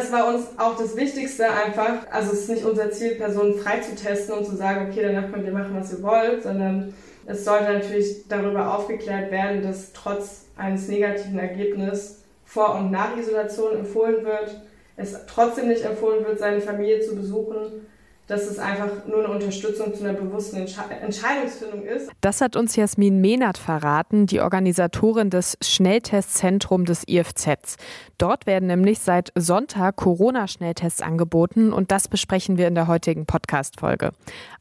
das 0.00 0.10
war 0.12 0.28
uns 0.28 0.46
auch 0.56 0.76
das 0.76 0.96
Wichtigste 0.96 1.44
einfach. 1.50 2.10
Also 2.10 2.32
es 2.32 2.40
ist 2.40 2.50
nicht 2.50 2.64
unser 2.64 2.90
Ziel, 2.90 3.16
Personen 3.16 3.54
frei 3.56 3.80
zu 3.80 3.94
testen 3.94 4.38
und 4.38 4.46
zu 4.46 4.56
sagen, 4.56 4.88
okay, 4.90 5.02
danach 5.02 5.30
könnt 5.30 5.44
ihr 5.44 5.52
machen, 5.52 5.76
was 5.78 5.92
ihr 5.92 6.02
wollt, 6.02 6.42
sondern 6.42 6.94
es 7.26 7.44
sollte 7.44 7.72
natürlich 7.72 8.26
darüber 8.26 8.74
aufgeklärt 8.76 9.30
werden, 9.30 9.62
dass 9.62 9.92
trotz 9.92 10.46
eines 10.56 10.88
negativen 10.88 11.38
Ergebnisses 11.38 12.22
vor 12.44 12.76
und 12.76 12.90
nach 12.90 13.16
Isolation 13.16 13.76
empfohlen 13.76 14.24
wird, 14.24 14.62
es 14.96 15.14
trotzdem 15.26 15.68
nicht 15.68 15.84
empfohlen 15.84 16.24
wird, 16.26 16.38
seine 16.38 16.60
Familie 16.60 17.00
zu 17.00 17.14
besuchen 17.14 17.86
dass 18.30 18.46
es 18.46 18.60
einfach 18.60 19.06
nur 19.08 19.24
eine 19.24 19.34
Unterstützung 19.34 19.92
zu 19.92 20.04
einer 20.04 20.12
bewussten 20.12 20.56
Entsche 20.56 20.80
Entscheidungsfindung 20.88 21.82
ist. 21.82 22.10
Das 22.20 22.40
hat 22.40 22.54
uns 22.54 22.76
Jasmin 22.76 23.20
Mehnert 23.20 23.58
verraten, 23.58 24.26
die 24.26 24.40
Organisatorin 24.40 25.30
des 25.30 25.58
Schnelltestzentrums 25.60 26.86
des 26.86 27.08
IFZ. 27.08 27.76
Dort 28.18 28.46
werden 28.46 28.68
nämlich 28.68 29.00
seit 29.00 29.32
Sonntag 29.34 29.96
Corona-Schnelltests 29.96 31.02
angeboten 31.02 31.72
und 31.72 31.90
das 31.90 32.06
besprechen 32.06 32.56
wir 32.56 32.68
in 32.68 32.76
der 32.76 32.86
heutigen 32.86 33.26
Podcast-Folge. 33.26 34.12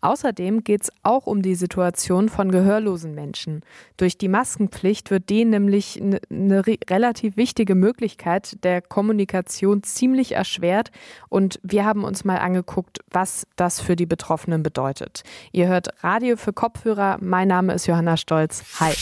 Außerdem 0.01 0.63
geht 0.63 0.83
es 0.83 0.91
auch 1.03 1.27
um 1.27 1.41
die 1.41 1.55
Situation 1.55 2.29
von 2.29 2.51
gehörlosen 2.51 3.13
Menschen. 3.13 3.61
Durch 3.97 4.17
die 4.17 4.29
Maskenpflicht 4.29 5.11
wird 5.11 5.29
denen 5.29 5.51
nämlich 5.51 6.01
eine 6.01 6.65
relativ 6.89 7.35
wichtige 7.37 7.75
Möglichkeit 7.75 8.63
der 8.63 8.81
Kommunikation 8.81 9.83
ziemlich 9.83 10.33
erschwert 10.33 10.91
und 11.27 11.59
wir 11.63 11.85
haben 11.85 12.03
uns 12.03 12.23
mal 12.23 12.37
angeguckt, 12.37 12.99
was 13.11 13.45
das 13.55 13.81
für 13.81 13.95
die 13.95 14.05
Betroffenen 14.05 14.63
bedeutet. 14.63 15.23
Ihr 15.51 15.67
hört 15.67 15.89
Radio 16.03 16.37
für 16.37 16.53
Kopfhörer. 16.53 17.17
Mein 17.21 17.47
Name 17.47 17.73
ist 17.73 17.87
Johanna 17.87 18.17
Stolz. 18.17 18.63
Hi. 18.79 18.93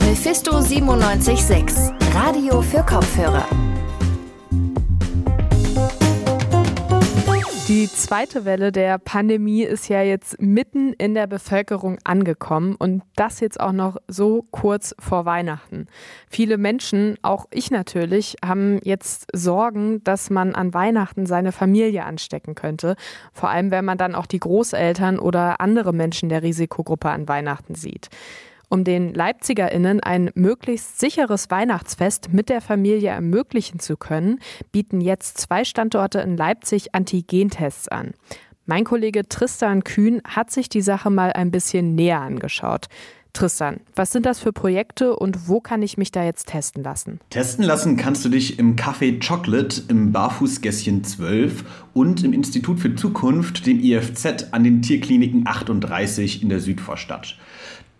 Mephisto 0.00 0.52
976, 0.52 1.92
Radio 2.14 2.62
für 2.62 2.82
Kopfhörer. 2.82 3.46
Die 7.68 7.86
zweite 7.86 8.46
Welle 8.46 8.72
der 8.72 8.96
Pandemie 8.96 9.62
ist 9.62 9.90
ja 9.90 10.00
jetzt 10.00 10.40
mitten 10.40 10.94
in 10.94 11.12
der 11.12 11.26
Bevölkerung 11.26 11.98
angekommen 12.02 12.74
und 12.78 13.02
das 13.14 13.40
jetzt 13.40 13.60
auch 13.60 13.72
noch 13.72 13.98
so 14.08 14.46
kurz 14.50 14.94
vor 14.98 15.26
Weihnachten. 15.26 15.84
Viele 16.30 16.56
Menschen, 16.56 17.18
auch 17.20 17.44
ich 17.50 17.70
natürlich, 17.70 18.36
haben 18.42 18.80
jetzt 18.84 19.26
Sorgen, 19.34 20.02
dass 20.02 20.30
man 20.30 20.54
an 20.54 20.72
Weihnachten 20.72 21.26
seine 21.26 21.52
Familie 21.52 22.06
anstecken 22.06 22.54
könnte. 22.54 22.96
Vor 23.34 23.50
allem, 23.50 23.70
wenn 23.70 23.84
man 23.84 23.98
dann 23.98 24.14
auch 24.14 24.24
die 24.24 24.40
Großeltern 24.40 25.18
oder 25.18 25.60
andere 25.60 25.92
Menschen 25.92 26.30
der 26.30 26.42
Risikogruppe 26.42 27.10
an 27.10 27.28
Weihnachten 27.28 27.74
sieht. 27.74 28.08
Um 28.70 28.84
den 28.84 29.14
LeipzigerInnen 29.14 30.00
ein 30.00 30.30
möglichst 30.34 31.00
sicheres 31.00 31.50
Weihnachtsfest 31.50 32.32
mit 32.32 32.50
der 32.50 32.60
Familie 32.60 33.10
ermöglichen 33.10 33.80
zu 33.80 33.96
können, 33.96 34.40
bieten 34.72 35.00
jetzt 35.00 35.38
zwei 35.38 35.64
Standorte 35.64 36.20
in 36.20 36.36
Leipzig 36.36 36.94
Antigentests 36.94 37.88
an. 37.88 38.12
Mein 38.66 38.84
Kollege 38.84 39.26
Tristan 39.26 39.82
Kühn 39.84 40.20
hat 40.28 40.50
sich 40.50 40.68
die 40.68 40.82
Sache 40.82 41.08
mal 41.08 41.32
ein 41.32 41.50
bisschen 41.50 41.94
näher 41.94 42.20
angeschaut. 42.20 42.88
Tristan, 43.32 43.80
was 43.94 44.10
sind 44.10 44.26
das 44.26 44.40
für 44.40 44.52
Projekte 44.52 45.16
und 45.16 45.48
wo 45.48 45.60
kann 45.60 45.80
ich 45.80 45.96
mich 45.96 46.10
da 46.10 46.24
jetzt 46.24 46.48
testen 46.48 46.82
lassen? 46.82 47.20
Testen 47.30 47.64
lassen 47.64 47.96
kannst 47.96 48.24
du 48.24 48.28
dich 48.28 48.58
im 48.58 48.76
Café 48.76 49.24
Chocolate 49.26 49.82
im 49.88 50.12
Barfußgässchen 50.12 51.04
12 51.04 51.64
und 51.94 52.24
im 52.24 52.32
Institut 52.32 52.80
für 52.80 52.94
Zukunft, 52.94 53.66
dem 53.66 53.80
IFZ, 53.80 54.52
an 54.52 54.64
den 54.64 54.82
Tierkliniken 54.82 55.46
38 55.46 56.42
in 56.42 56.48
der 56.48 56.60
Südvorstadt. 56.60 57.38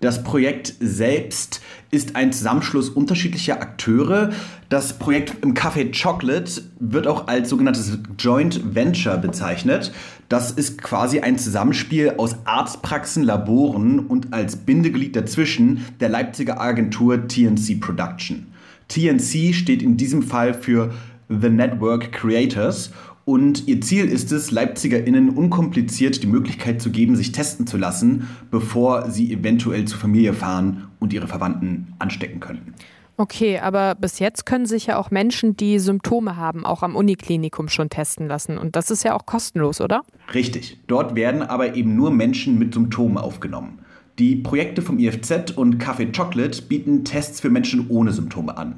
Das 0.01 0.23
Projekt 0.23 0.75
selbst 0.79 1.61
ist 1.91 2.15
ein 2.15 2.33
Zusammenschluss 2.33 2.89
unterschiedlicher 2.89 3.61
Akteure. 3.61 4.31
Das 4.69 4.97
Projekt 4.97 5.43
im 5.43 5.55
Café 5.55 5.91
Chocolate 5.91 6.63
wird 6.79 7.09
auch 7.09 7.27
als 7.27 7.49
sogenanntes 7.49 7.99
Joint 8.17 8.77
Venture 8.77 9.17
bezeichnet. 9.17 9.93
Das 10.29 10.53
ist 10.53 10.81
quasi 10.81 11.21
ein 11.21 11.37
Zusammenspiel 11.37 12.15
aus 12.17 12.37
Arztpraxen, 12.45 13.25
Laboren 13.25 13.99
und 13.99 14.33
als 14.33 14.57
Bindeglied 14.57 15.17
dazwischen 15.17 15.85
der 15.99 16.11
Leipziger 16.11 16.61
Agentur 16.61 17.27
TNC 17.27 17.81
Production. 17.81 18.47
TNC 18.87 19.53
steht 19.53 19.83
in 19.83 19.97
diesem 19.97 20.23
Fall 20.23 20.55
für 20.55 20.93
The 21.29 21.51
Network 21.51 22.13
Creators 22.13 22.91
und 23.29 23.69
ihr 23.69 23.83
Ziel 23.83 24.07
ist 24.07 24.33
es, 24.33 24.53
LeipzigerInnen 24.53 25.29
unkompliziert 25.29 26.23
die 26.23 26.27
Möglichkeit 26.27 26.81
zu 26.81 26.91
geben, 26.91 27.15
sich 27.15 27.31
testen 27.31 27.67
zu 27.67 27.77
lassen, 27.77 28.27
bevor 28.51 29.11
sie 29.11 29.31
eventuell 29.31 29.85
zur 29.85 29.99
Familie 29.99 30.33
fahren 30.33 30.89
und 30.99 31.13
ihre 31.13 31.29
Verwandten 31.29 31.93
anstecken 31.99 32.41
könnten. 32.41 32.73
Okay, 33.19 33.59
aber 33.59 33.97
bis 33.97 34.19
jetzt 34.19 34.47
können 34.47 34.65
sich 34.65 34.87
ja 34.87 34.97
auch 34.97 35.11
Menschen, 35.11 35.59
die 35.59 35.79
Symptome 35.79 36.37
haben, 36.37 36.65
auch 36.65 36.83
am 36.83 36.97
Uniklinikum 36.97 37.69
schon 37.69 37.91
testen 37.91 38.29
lassen. 38.29 38.57
Und 38.57 38.77
das 38.77 38.91
ist 38.91 39.03
ja 39.05 39.15
auch 39.15 39.27
kostenlos, 39.27 39.83
oder? 39.83 40.05
Richtig. 40.33 40.81
Dort 40.87 41.15
werden 41.15 41.43
aber 41.43 41.77
eben 41.77 41.97
nur 41.97 42.11
Menschen 42.11 42.59
mit 42.59 42.73
Symptomen 42.73 43.19
aufgenommen. 43.19 43.81
Die 44.19 44.37
Projekte 44.37 44.81
vom 44.81 44.99
IFZ 44.99 45.51
und 45.55 45.77
Café 45.83 46.17
Chocolate 46.17 46.63
bieten 46.63 47.05
Tests 47.05 47.41
für 47.41 47.51
Menschen 47.51 47.91
ohne 47.91 48.13
Symptome 48.13 48.57
an. 48.57 48.77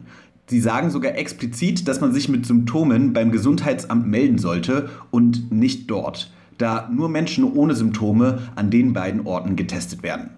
Sie 0.51 0.61
sagen 0.61 0.91
sogar 0.91 1.15
explizit, 1.15 1.87
dass 1.87 2.01
man 2.01 2.13
sich 2.13 2.29
mit 2.29 2.45
Symptomen 2.45 3.13
beim 3.13 3.31
Gesundheitsamt 3.31 4.09
melden 4.09 4.39
sollte 4.39 4.91
und 5.13 5.53
nicht 5.53 5.89
dort, 5.89 6.33
da 6.59 6.91
nur 6.93 7.09
Menschen 7.09 7.45
ohne 7.45 7.77
Symptome 7.77 8.41
an 8.57 8.69
den 8.69 8.93
beiden 8.93 9.29
Orten 9.29 9.55
getestet 9.55 10.03
werden. 10.03 10.31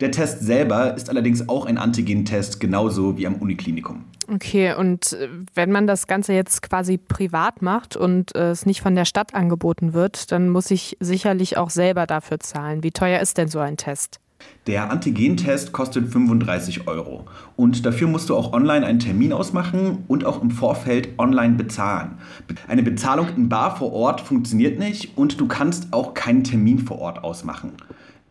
Der 0.00 0.10
Test 0.10 0.40
selber 0.40 0.96
ist 0.96 1.08
allerdings 1.08 1.48
auch 1.48 1.66
ein 1.66 1.78
Antigen-Test, 1.78 2.58
genauso 2.58 3.16
wie 3.16 3.28
am 3.28 3.36
Uniklinikum. 3.36 4.06
Okay, 4.26 4.74
und 4.74 5.12
äh, 5.12 5.28
wenn 5.54 5.70
man 5.70 5.86
das 5.86 6.08
Ganze 6.08 6.32
jetzt 6.32 6.62
quasi 6.62 6.98
privat 6.98 7.62
macht 7.62 7.96
und 7.96 8.34
äh, 8.34 8.50
es 8.50 8.66
nicht 8.66 8.80
von 8.80 8.96
der 8.96 9.04
Stadt 9.04 9.36
angeboten 9.36 9.92
wird, 9.92 10.32
dann 10.32 10.48
muss 10.48 10.72
ich 10.72 10.96
sicherlich 10.98 11.58
auch 11.58 11.70
selber 11.70 12.08
dafür 12.08 12.40
zahlen. 12.40 12.82
Wie 12.82 12.90
teuer 12.90 13.20
ist 13.20 13.38
denn 13.38 13.46
so 13.46 13.60
ein 13.60 13.76
Test? 13.76 14.18
Der 14.66 14.90
Antigentest 14.90 15.72
kostet 15.72 16.08
35 16.08 16.86
Euro 16.86 17.26
und 17.56 17.86
dafür 17.86 18.08
musst 18.08 18.28
du 18.28 18.36
auch 18.36 18.52
online 18.52 18.86
einen 18.86 18.98
Termin 18.98 19.32
ausmachen 19.32 20.04
und 20.06 20.24
auch 20.24 20.42
im 20.42 20.50
Vorfeld 20.50 21.08
online 21.18 21.54
bezahlen. 21.54 22.18
Eine 22.68 22.82
Bezahlung 22.82 23.28
in 23.36 23.48
Bar 23.48 23.76
vor 23.76 23.92
Ort 23.92 24.20
funktioniert 24.20 24.78
nicht 24.78 25.16
und 25.16 25.40
du 25.40 25.48
kannst 25.48 25.92
auch 25.92 26.14
keinen 26.14 26.44
Termin 26.44 26.78
vor 26.78 26.98
Ort 26.98 27.24
ausmachen. 27.24 27.72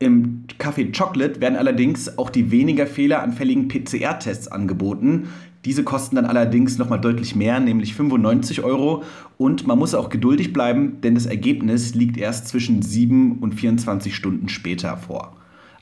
Im 0.02 0.46
Café 0.58 0.98
Chocolate 0.98 1.42
werden 1.42 1.58
allerdings 1.58 2.18
auch 2.18 2.30
die 2.30 2.52
weniger 2.52 2.88
fehleranfälligen 2.88 3.68
PCR-Tests 3.68 4.48
angeboten. 4.48 5.28
Diese 5.66 5.84
kosten 5.84 6.16
dann 6.16 6.26
allerdings 6.26 6.78
nochmal 6.78 7.02
deutlich 7.02 7.36
mehr, 7.36 7.60
nämlich 7.60 7.96
95 7.96 8.64
Euro. 8.64 9.04
Und 9.38 9.68
man 9.68 9.78
muss 9.78 9.94
auch 9.94 10.10
geduldig 10.10 10.54
bleiben, 10.54 11.02
denn 11.02 11.16
das 11.16 11.26
Ergebnis 11.26 11.96
liegt 11.96 12.16
erst 12.18 12.48
zwischen 12.48 12.82
7 12.82 13.40
und 13.40 13.56
24 13.56 14.16
Stunden 14.16 14.48
später 14.48 14.96
vor. 14.96 15.36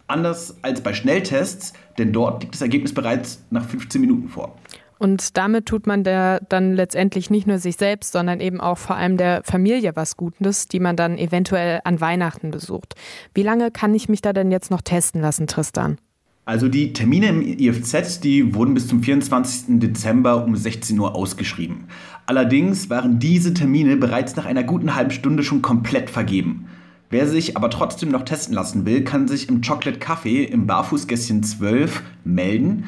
Anders 0.08 0.58
als 0.62 0.82
bei 0.82 0.94
Schnelltests, 0.94 1.74
denn 1.98 2.14
dort 2.14 2.42
liegt 2.42 2.56
das 2.56 2.62
Ergebnis 2.62 2.94
bereits 2.94 3.44
nach 3.50 3.66
15 3.66 4.00
Minuten 4.00 4.30
vor. 4.30 4.56
Und 5.00 5.38
damit 5.38 5.68
tut 5.68 5.86
man 5.86 6.04
der 6.04 6.42
dann 6.50 6.74
letztendlich 6.74 7.30
nicht 7.30 7.46
nur 7.46 7.60
sich 7.60 7.76
selbst, 7.78 8.14
sondern 8.14 8.40
eben 8.40 8.60
auch 8.60 8.78
vor 8.78 8.96
allem 8.96 9.18
der 9.18 9.42
Familie 9.44 9.96
was 9.96 10.18
Gutes, 10.18 10.68
die 10.68 10.80
man 10.80 10.96
dann 10.96 11.18
eventuell 11.18 11.82
an 11.84 12.02
Weihnachten 12.02 12.52
besucht. 12.52 12.96
Wie 13.34 13.44
lange 13.44 13.70
kann 13.70 13.94
ich 13.94 14.10
mich 14.10 14.22
da 14.22 14.34
denn 14.34 14.52
jetzt 14.52 14.72
noch 14.72 14.82
testen 14.82 15.22
lassen, 15.22 15.46
Tristan? 15.46 15.98
Also 16.46 16.70
die 16.70 16.94
Termine 16.94 17.28
im 17.28 17.42
IFZ, 17.42 18.22
die 18.22 18.56
wurden 18.56 18.74
bis 18.74 18.88
zum 18.88 19.04
24. 19.04 19.80
Dezember 19.80 20.46
um 20.46 20.56
16 20.56 20.98
Uhr 20.98 21.14
ausgeschrieben. 21.14 21.90
Allerdings 22.26 22.90
waren 22.90 23.20
diese 23.20 23.54
Termine 23.54 23.98
bereits 23.98 24.38
nach 24.38 24.46
einer 24.46 24.64
guten 24.64 24.96
halben 24.96 25.12
Stunde 25.12 25.44
schon 25.44 25.62
komplett 25.62 26.10
vergeben. 26.10 26.70
Wer 27.10 27.26
sich 27.26 27.56
aber 27.56 27.70
trotzdem 27.70 28.10
noch 28.10 28.24
testen 28.24 28.54
lassen 28.54 28.86
will, 28.86 29.06
kann 29.06 29.30
sich 29.30 29.48
im 29.48 29.62
Chocolate 29.62 29.98
Café 29.98 30.44
im 30.44 30.68
Barfußgässchen 30.68 31.42
12 31.42 32.04
melden. 32.26 32.84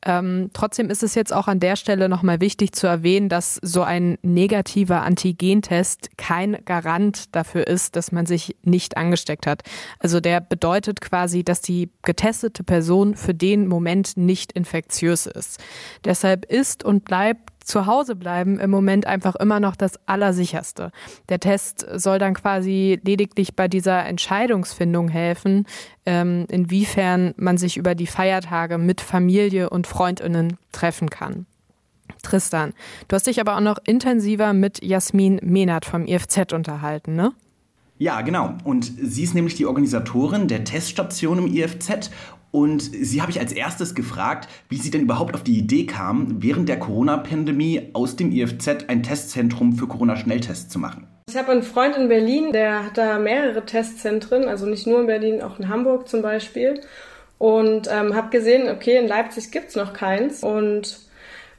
Ähm, 0.05 0.51
trotzdem 0.53 0.89
ist 0.89 1.03
es 1.03 1.15
jetzt 1.15 1.33
auch 1.33 1.47
an 1.47 1.59
der 1.59 1.75
Stelle 1.75 2.07
nochmal 2.07 2.39
wichtig 2.39 2.73
zu 2.73 2.85
erwähnen, 2.85 3.27
dass 3.27 3.59
so 3.61 3.81
ein 3.81 4.17
negativer 4.21 5.01
Antigentest 5.01 6.17
kein 6.17 6.57
Garant 6.65 7.35
dafür 7.35 7.65
ist, 7.67 7.95
dass 7.95 8.11
man 8.11 8.25
sich 8.25 8.55
nicht 8.63 8.97
angesteckt 8.97 9.47
hat. 9.47 9.63
Also 9.99 10.19
der 10.19 10.41
bedeutet 10.41 11.01
quasi, 11.01 11.43
dass 11.43 11.61
die 11.61 11.89
getestete 12.03 12.63
Person 12.63 13.15
für 13.15 13.33
den 13.33 13.67
Moment 13.67 14.15
nicht 14.15 14.51
infektiös 14.51 15.25
ist. 15.25 15.59
Deshalb 16.03 16.45
ist 16.45 16.83
und 16.83 17.05
bleibt 17.05 17.54
zu 17.65 17.87
Hause 17.87 18.15
bleiben 18.15 18.59
im 18.59 18.69
Moment 18.69 19.05
einfach 19.07 19.35
immer 19.35 19.59
noch 19.59 19.75
das 19.75 19.99
Allersicherste. 20.07 20.91
Der 21.29 21.39
Test 21.39 21.85
soll 21.95 22.19
dann 22.19 22.35
quasi 22.35 22.99
lediglich 23.03 23.55
bei 23.55 23.67
dieser 23.67 24.05
Entscheidungsfindung 24.05 25.09
helfen, 25.09 25.65
ähm, 26.05 26.45
inwiefern 26.49 27.33
man 27.37 27.57
sich 27.57 27.75
über 27.75 27.95
die 27.95 28.07
Feiertage 28.07 28.77
mit 28.77 29.01
Familie 29.01 29.69
und 29.69 29.87
Freundinnen 29.87 30.57
treffen 30.71 31.09
kann. 31.09 31.47
Tristan. 32.21 32.73
Du 33.07 33.15
hast 33.15 33.27
dich 33.27 33.39
aber 33.41 33.57
auch 33.57 33.61
noch 33.61 33.79
intensiver 33.85 34.53
mit 34.53 34.83
Jasmin 34.83 35.39
Mehnert 35.43 35.85
vom 35.85 36.05
IFZ 36.05 36.53
unterhalten, 36.53 37.15
ne? 37.15 37.33
Ja, 37.97 38.21
genau. 38.21 38.55
Und 38.65 38.91
sie 39.01 39.23
ist 39.23 39.35
nämlich 39.35 39.55
die 39.55 39.65
Organisatorin 39.65 40.47
der 40.49 40.65
Teststation 40.65 41.37
im 41.37 41.47
IFZ. 41.47 42.11
Und 42.55 42.83
sie 42.83 43.21
habe 43.21 43.31
ich 43.31 43.41
als 43.41 43.51
erstes 43.51 43.95
gefragt, 43.95 44.47
wie 44.69 44.77
sie 44.77 44.89
denn 44.89 45.01
überhaupt 45.01 45.35
auf 45.35 45.43
die 45.43 45.59
Idee 45.59 45.85
kam, 45.85 46.41
während 46.41 46.69
der 46.69 46.79
Corona-Pandemie 46.79 47.89
aus 47.91 48.15
dem 48.15 48.31
IFZ 48.31 48.87
ein 48.87 49.03
Testzentrum 49.03 49.73
für 49.73 49.87
Corona-Schnelltests 49.87 50.69
zu 50.69 50.79
machen. 50.79 51.05
Ich 51.27 51.35
habe 51.35 51.51
einen 51.51 51.63
Freund 51.63 51.97
in 51.97 52.07
Berlin, 52.07 52.53
der 52.53 52.85
hat 52.85 52.97
da 52.97 53.19
mehrere 53.19 53.65
Testzentren, 53.65 54.47
also 54.47 54.67
nicht 54.67 54.87
nur 54.87 55.01
in 55.01 55.07
Berlin, 55.07 55.41
auch 55.41 55.59
in 55.59 55.67
Hamburg 55.67 56.07
zum 56.07 56.21
Beispiel. 56.21 56.79
Und 57.39 57.89
ähm, 57.91 58.15
habe 58.15 58.29
gesehen, 58.29 58.69
okay, 58.69 58.99
in 58.99 59.09
Leipzig 59.09 59.51
gibt's 59.51 59.75
noch 59.75 59.91
keins. 59.91 60.41
Und 60.41 60.97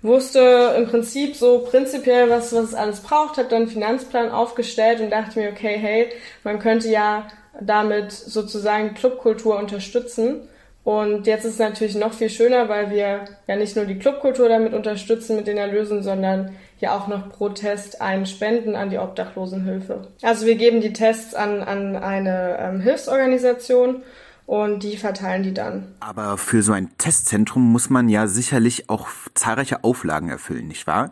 wusste 0.01 0.77
im 0.79 0.87
Prinzip 0.87 1.37
so 1.37 1.59
prinzipiell, 1.59 2.31
was, 2.31 2.55
was 2.55 2.69
es 2.69 2.75
alles 2.75 3.01
braucht, 3.01 3.37
habe 3.37 3.51
dann 3.51 3.65
einen 3.65 3.71
Finanzplan 3.71 4.31
aufgestellt 4.31 5.03
und 5.03 5.11
dachte 5.11 5.39
mir, 5.39 5.51
okay, 5.51 5.77
hey, 5.77 6.09
man 6.43 6.59
könnte 6.59 6.89
ja 6.89 7.29
damit 7.61 8.13
sozusagen 8.13 8.95
Clubkultur 8.95 9.59
unterstützen. 9.59 10.49
Und 10.87 11.27
jetzt 11.27 11.45
ist 11.45 11.55
es 11.55 11.59
natürlich 11.59 11.97
noch 11.97 12.13
viel 12.13 12.31
schöner, 12.31 12.69
weil 12.69 12.91
wir 12.91 13.25
ja 13.49 13.57
nicht 13.57 13.75
nur 13.75 13.87
die 13.87 13.99
Clubkultur 13.99 14.49
damit 14.49 14.73
unterstützen 14.73 15.35
mit 15.35 15.49
den 15.49 15.57
Erlösen, 15.57 16.05
sondern 16.05 16.55
ja 16.79 16.97
auch 16.97 17.09
noch 17.09 17.29
pro 17.29 17.49
Test 17.49 18.01
einen 18.01 18.25
spenden 18.25 18.77
an 18.77 18.91
die 18.91 18.99
Obdachlosenhilfe. 18.99 20.07
Also 20.23 20.47
wir 20.47 20.55
geben 20.55 20.81
die 20.81 20.93
Tests 20.93 21.35
an, 21.35 21.61
an 21.61 21.97
eine 21.97 22.59
ähm, 22.61 22.81
Hilfsorganisation 22.81 24.05
und 24.47 24.85
die 24.85 24.97
verteilen 24.97 25.43
die 25.43 25.53
dann. 25.53 25.95
Aber 26.01 26.39
für 26.39 26.63
so 26.63 26.73
ein 26.73 26.97
Testzentrum 26.99 27.63
muss 27.73 27.91
man 27.91 28.09
ja 28.09 28.29
sicherlich 28.29 28.89
auch 28.89 29.09
zahlreiche 29.35 29.83
Auflagen 29.85 30.29
erfüllen, 30.29 30.69
nicht 30.69 30.87
wahr? 30.87 31.11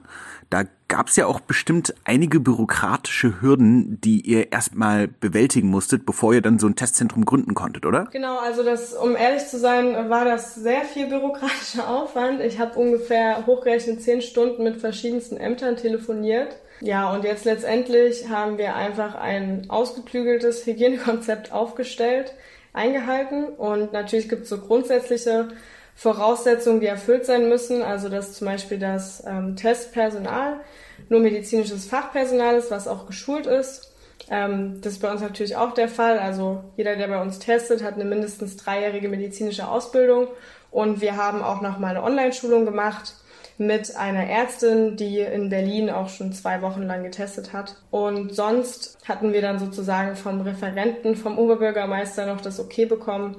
Da 0.50 0.64
gab 0.86 1.08
es 1.08 1.16
ja 1.16 1.26
auch 1.26 1.40
bestimmt 1.40 1.94
einige 2.04 2.38
bürokratische 2.38 3.40
Hürden, 3.40 4.00
die 4.00 4.20
ihr 4.20 4.52
erstmal 4.52 5.08
bewältigen 5.08 5.68
musstet, 5.68 6.06
bevor 6.06 6.32
ihr 6.32 6.42
dann 6.42 6.60
so 6.60 6.68
ein 6.68 6.76
Testzentrum 6.76 7.24
gründen 7.24 7.54
konntet, 7.54 7.86
oder? 7.86 8.06
Genau, 8.12 8.38
also 8.38 8.62
das, 8.62 8.92
um 8.92 9.16
ehrlich 9.16 9.46
zu 9.46 9.58
sein, 9.58 10.10
war 10.10 10.24
das 10.24 10.54
sehr 10.54 10.82
viel 10.82 11.08
bürokratischer 11.08 11.88
Aufwand. 11.88 12.40
Ich 12.40 12.60
habe 12.60 12.78
ungefähr 12.78 13.46
hochgerechnet 13.46 14.02
zehn 14.02 14.22
Stunden 14.22 14.62
mit 14.62 14.76
verschiedensten 14.76 15.36
Ämtern 15.36 15.76
telefoniert. 15.76 16.56
Ja, 16.80 17.12
und 17.12 17.24
jetzt 17.24 17.44
letztendlich 17.44 18.28
haben 18.28 18.58
wir 18.58 18.76
einfach 18.76 19.16
ein 19.16 19.68
ausgeklügeltes 19.68 20.66
Hygienekonzept 20.66 21.50
aufgestellt 21.50 22.34
eingehalten. 22.74 23.46
Und 23.46 23.94
natürlich 23.94 24.28
gibt 24.28 24.42
es 24.42 24.50
so 24.50 24.58
grundsätzliche 24.58 25.48
Voraussetzungen, 25.94 26.80
die 26.80 26.86
erfüllt 26.86 27.24
sein 27.24 27.48
müssen. 27.48 27.82
Also 27.82 28.10
dass 28.10 28.34
zum 28.34 28.46
Beispiel 28.46 28.78
das 28.78 29.24
ähm, 29.26 29.56
Testpersonal 29.56 30.60
nur 31.08 31.20
medizinisches 31.20 31.86
Fachpersonal 31.86 32.56
ist, 32.56 32.70
was 32.70 32.86
auch 32.86 33.06
geschult 33.06 33.46
ist. 33.46 33.92
Ähm, 34.30 34.80
das 34.82 34.94
ist 34.94 34.98
bei 35.00 35.10
uns 35.10 35.22
natürlich 35.22 35.56
auch 35.56 35.72
der 35.72 35.88
Fall. 35.88 36.18
Also 36.18 36.64
jeder, 36.76 36.96
der 36.96 37.08
bei 37.08 37.22
uns 37.22 37.38
testet, 37.38 37.82
hat 37.82 37.94
eine 37.94 38.04
mindestens 38.04 38.56
dreijährige 38.56 39.08
medizinische 39.08 39.68
Ausbildung. 39.68 40.28
Und 40.70 41.00
wir 41.00 41.16
haben 41.16 41.42
auch 41.42 41.60
noch 41.60 41.78
mal 41.78 41.90
eine 41.90 42.02
Online-Schulung 42.02 42.64
gemacht 42.64 43.14
mit 43.58 43.96
einer 43.96 44.28
Ärztin, 44.28 44.96
die 44.96 45.20
in 45.20 45.48
Berlin 45.48 45.90
auch 45.90 46.08
schon 46.08 46.32
zwei 46.32 46.62
Wochen 46.62 46.82
lang 46.82 47.02
getestet 47.02 47.52
hat. 47.52 47.76
Und 47.90 48.34
sonst 48.34 48.98
hatten 49.06 49.32
wir 49.32 49.42
dann 49.42 49.58
sozusagen 49.58 50.16
vom 50.16 50.40
Referenten, 50.40 51.16
vom 51.16 51.38
Oberbürgermeister 51.38 52.26
noch 52.26 52.40
das 52.40 52.58
Okay 52.58 52.86
bekommen. 52.86 53.36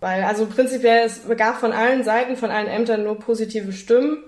Weil, 0.00 0.24
also 0.24 0.46
prinzipiell, 0.46 1.06
es 1.06 1.22
gab 1.36 1.58
von 1.60 1.72
allen 1.72 2.02
Seiten, 2.02 2.36
von 2.36 2.50
allen 2.50 2.66
Ämtern 2.66 3.04
nur 3.04 3.18
positive 3.18 3.72
Stimmen. 3.72 4.24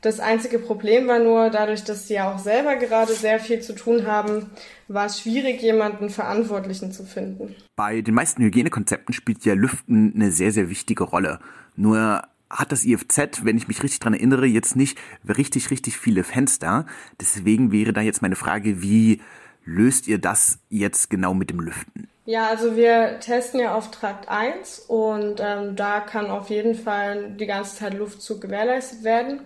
Das 0.00 0.18
einzige 0.18 0.58
Problem 0.58 1.08
war 1.08 1.18
nur, 1.18 1.50
dadurch, 1.50 1.84
dass 1.84 2.08
sie 2.08 2.14
ja 2.14 2.32
auch 2.32 2.38
selber 2.38 2.76
gerade 2.76 3.12
sehr 3.12 3.38
viel 3.38 3.60
zu 3.60 3.74
tun 3.74 4.06
haben, 4.06 4.46
war 4.88 5.04
es 5.04 5.20
schwierig, 5.20 5.60
jemanden 5.60 6.08
Verantwortlichen 6.08 6.90
zu 6.90 7.04
finden. 7.04 7.54
Bei 7.76 8.00
den 8.00 8.14
meisten 8.14 8.42
Hygienekonzepten 8.42 9.12
spielt 9.12 9.44
ja 9.44 9.52
Lüften 9.52 10.14
eine 10.14 10.30
sehr, 10.30 10.52
sehr 10.52 10.70
wichtige 10.70 11.04
Rolle. 11.04 11.38
Nur 11.76 12.22
hat 12.50 12.72
das 12.72 12.84
IFZ, 12.84 13.44
wenn 13.44 13.56
ich 13.56 13.68
mich 13.68 13.82
richtig 13.82 14.00
dran 14.00 14.14
erinnere, 14.14 14.46
jetzt 14.46 14.76
nicht 14.76 14.98
richtig, 15.26 15.70
richtig 15.70 15.96
viele 15.96 16.24
Fenster. 16.24 16.84
Deswegen 17.20 17.72
wäre 17.72 17.92
da 17.92 18.00
jetzt 18.00 18.22
meine 18.22 18.36
Frage, 18.36 18.82
wie 18.82 19.20
löst 19.64 20.08
ihr 20.08 20.18
das 20.18 20.58
jetzt 20.68 21.10
genau 21.10 21.32
mit 21.32 21.50
dem 21.50 21.60
Lüften? 21.60 22.08
Ja, 22.26 22.48
also 22.48 22.76
wir 22.76 23.18
testen 23.20 23.60
ja 23.60 23.74
auf 23.74 23.90
Trakt 23.90 24.28
1 24.28 24.80
und 24.88 25.40
ähm, 25.40 25.74
da 25.74 26.00
kann 26.00 26.30
auf 26.30 26.50
jeden 26.50 26.74
Fall 26.74 27.30
die 27.32 27.46
ganze 27.46 27.76
Zeit 27.76 27.94
Luftzug 27.94 28.40
gewährleistet 28.40 29.04
werden. 29.04 29.40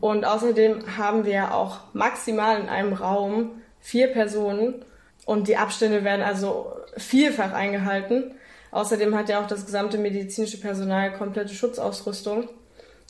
Und 0.00 0.24
außerdem 0.24 0.96
haben 0.96 1.24
wir 1.24 1.54
auch 1.54 1.80
maximal 1.94 2.60
in 2.60 2.68
einem 2.68 2.92
Raum 2.92 3.62
vier 3.80 4.08
Personen 4.08 4.84
und 5.24 5.48
die 5.48 5.56
Abstände 5.56 6.04
werden 6.04 6.22
also 6.22 6.72
vielfach 6.96 7.52
eingehalten. 7.52 8.34
Außerdem 8.70 9.14
hat 9.14 9.28
ja 9.28 9.42
auch 9.42 9.46
das 9.46 9.66
gesamte 9.66 9.98
medizinische 9.98 10.60
Personal 10.60 11.12
komplette 11.16 11.54
Schutzausrüstung. 11.54 12.48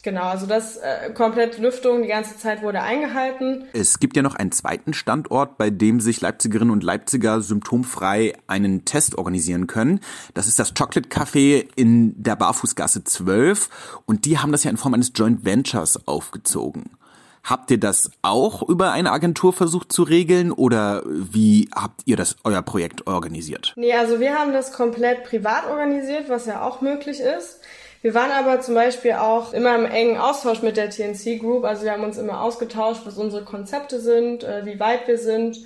Genau, 0.07 0.23
also 0.23 0.47
das 0.47 0.77
äh, 0.77 1.11
komplett 1.15 1.59
Lüftung 1.59 2.03
die 2.03 2.09
ganze 2.09 2.39
Zeit 2.39 2.63
wurde 2.63 2.81
eingehalten. 2.81 3.65
Es 3.73 3.99
gibt 3.99 4.17
ja 4.17 4.23
noch 4.23 4.37
einen 4.37 4.53
zweiten 4.53 4.95
Standort, 4.95 5.59
bei 5.59 5.71
dem 5.71 5.99
sich 5.99 6.21
Leipzigerinnen 6.21 6.71
und 6.71 6.85
Leipziger 6.85 7.41
symptomfrei 7.41 8.35
einen 8.47 8.85
Test 8.85 9.19
organisieren 9.19 9.67
können. 9.67 9.99
Das 10.33 10.47
ist 10.47 10.61
das 10.61 10.75
Chocolate 10.75 11.09
Café 11.09 11.67
in 11.75 12.23
der 12.23 12.37
Barfußgasse 12.37 13.03
12 13.03 14.01
und 14.05 14.27
die 14.27 14.39
haben 14.39 14.53
das 14.53 14.63
ja 14.63 14.71
in 14.71 14.77
Form 14.77 14.95
eines 14.95 15.11
Joint 15.13 15.45
Ventures 15.45 16.07
aufgezogen. 16.07 16.97
Habt 17.47 17.71
ihr 17.71 17.79
das 17.79 18.11
auch 18.23 18.69
über 18.69 18.91
eine 18.91 19.13
Agentur 19.13 19.53
versucht 19.53 19.93
zu 19.93 20.03
regeln 20.03 20.51
oder 20.51 21.05
wie 21.07 21.69
habt 21.73 22.01
ihr 22.05 22.17
das 22.17 22.35
euer 22.43 22.61
Projekt 22.61 23.07
organisiert? 23.07 23.73
Nee, 23.77 23.95
also 23.95 24.19
wir 24.19 24.35
haben 24.35 24.53
das 24.53 24.73
komplett 24.73 25.23
privat 25.23 25.65
organisiert, 25.71 26.29
was 26.29 26.47
ja 26.47 26.63
auch 26.63 26.81
möglich 26.81 27.21
ist. 27.21 27.61
Wir 28.03 28.15
waren 28.15 28.33
aber 28.33 28.61
zum 28.63 28.75
Beispiel 28.75 29.13
auch 29.13 29.53
immer 29.53 29.77
im 29.77 29.85
engen 29.85 30.17
Austausch 30.17 30.61
mit 30.63 30.77
der 30.77 30.91
TNC 30.91 31.39
Group. 31.39 31.65
Also 31.65 31.85
wir 31.85 31.93
haben 31.93 32.03
uns 32.03 32.19
immer 32.19 32.41
ausgetauscht, 32.41 33.03
was 33.05 33.17
unsere 33.17 33.45
Konzepte 33.45 34.01
sind, 34.01 34.43
äh, 34.43 34.67
wie 34.67 34.81
weit 34.81 35.07
wir 35.07 35.19
sind. 35.19 35.59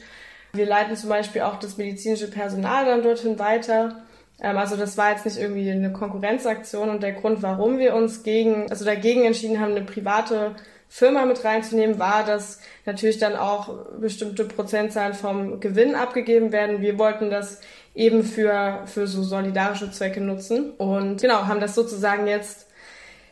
Wir 0.52 0.66
leiten 0.66 0.96
zum 0.96 1.08
Beispiel 1.08 1.40
auch 1.40 1.58
das 1.58 1.78
medizinische 1.78 2.30
Personal 2.30 2.84
dann 2.84 3.02
dorthin 3.02 3.38
weiter. 3.38 4.02
Ähm, 4.38 4.58
also 4.58 4.76
das 4.76 4.98
war 4.98 5.12
jetzt 5.12 5.24
nicht 5.24 5.38
irgendwie 5.38 5.70
eine 5.70 5.94
Konkurrenzaktion 5.94 6.90
und 6.90 7.02
der 7.02 7.12
Grund, 7.12 7.42
warum 7.42 7.78
wir 7.78 7.94
uns 7.94 8.22
gegen, 8.22 8.70
also 8.70 8.84
dagegen 8.84 9.24
entschieden 9.24 9.60
haben, 9.60 9.70
eine 9.72 9.86
private 9.86 10.56
Firma 10.92 11.24
mit 11.24 11.44
reinzunehmen, 11.44 12.00
war, 12.00 12.24
dass 12.24 12.58
natürlich 12.84 13.18
dann 13.18 13.36
auch 13.36 13.86
bestimmte 14.00 14.44
Prozentzahlen 14.44 15.14
vom 15.14 15.60
Gewinn 15.60 15.94
abgegeben 15.94 16.50
werden. 16.50 16.80
Wir 16.80 16.98
wollten 16.98 17.30
das 17.30 17.60
eben 17.94 18.24
für, 18.24 18.82
für 18.86 19.06
so 19.06 19.22
solidarische 19.22 19.92
Zwecke 19.92 20.20
nutzen 20.20 20.72
und 20.72 21.22
genau, 21.22 21.46
haben 21.46 21.60
das 21.60 21.76
sozusagen 21.76 22.26
jetzt 22.26 22.66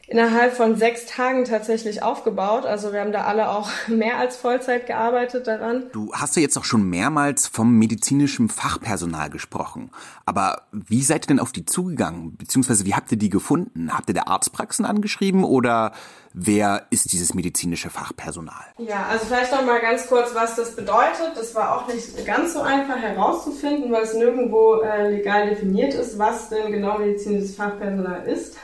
innerhalb 0.09 0.55
von 0.55 0.75
sechs 0.77 1.05
Tagen 1.05 1.45
tatsächlich 1.45 2.03
aufgebaut. 2.03 2.65
Also 2.65 2.93
wir 2.93 3.01
haben 3.01 3.13
da 3.13 3.25
alle 3.25 3.51
auch 3.51 3.71
mehr 3.89 4.17
als 4.17 4.37
Vollzeit 4.37 4.87
gearbeitet 4.87 5.47
daran. 5.47 5.85
Du 5.93 6.13
hast 6.15 6.35
ja 6.35 6.43
jetzt 6.43 6.57
auch 6.57 6.65
schon 6.65 6.89
mehrmals 6.89 7.47
vom 7.47 7.75
medizinischen 7.79 8.49
Fachpersonal 8.49 9.29
gesprochen. 9.29 9.91
Aber 10.25 10.63
wie 10.73 11.03
seid 11.03 11.25
ihr 11.25 11.29
denn 11.29 11.41
auf 11.41 11.53
die 11.53 11.67
zugegangen? 11.67 12.37
Beziehungsweise 12.37 12.87
wie 12.87 12.95
habt 12.95 13.13
ihr 13.13 13.19
die 13.19 13.29
gefunden? 13.29 13.95
Habt 13.95 14.09
ihr 14.09 14.15
der 14.15 14.29
Arztpraxen 14.29 14.87
angeschrieben 14.87 15.45
oder 15.45 15.93
wer 16.33 16.87
ist 16.89 17.13
dieses 17.13 17.35
medizinische 17.35 17.91
Fachpersonal? 17.91 18.65
Ja, 18.79 19.07
also 19.11 19.27
vielleicht 19.27 19.53
noch 19.53 19.65
mal 19.67 19.81
ganz 19.81 20.07
kurz, 20.07 20.35
was 20.35 20.57
das 20.57 20.75
bedeutet. 20.75 21.33
Das 21.37 21.55
war 21.55 21.77
auch 21.77 21.87
nicht 21.87 22.25
ganz 22.25 22.55
so 22.55 22.63
einfach 22.63 22.97
herauszufinden, 22.97 23.93
weil 23.93 24.05
es 24.05 24.15
nirgendwo 24.15 24.81
äh, 24.81 25.11
legal 25.11 25.51
definiert 25.51 25.93
ist, 25.93 26.19
was 26.19 26.49
denn 26.49 26.73
genau 26.73 26.99
medizinisches 26.99 27.57
Fachpersonal 27.57 28.27
ist. 28.27 28.57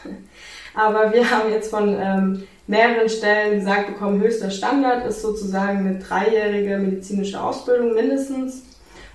Aber 0.75 1.13
wir 1.13 1.31
haben 1.31 1.51
jetzt 1.51 1.71
von 1.71 1.97
ähm, 2.01 2.43
mehreren 2.67 3.09
Stellen 3.09 3.61
gesagt 3.61 3.87
bekommen, 3.89 4.21
höchster 4.21 4.51
Standard 4.51 5.07
ist 5.07 5.23
sozusagen 5.23 5.79
eine 5.79 5.99
dreijährige 5.99 6.79
medizinische 6.79 7.41
Ausbildung 7.41 7.95
mindestens 7.95 8.63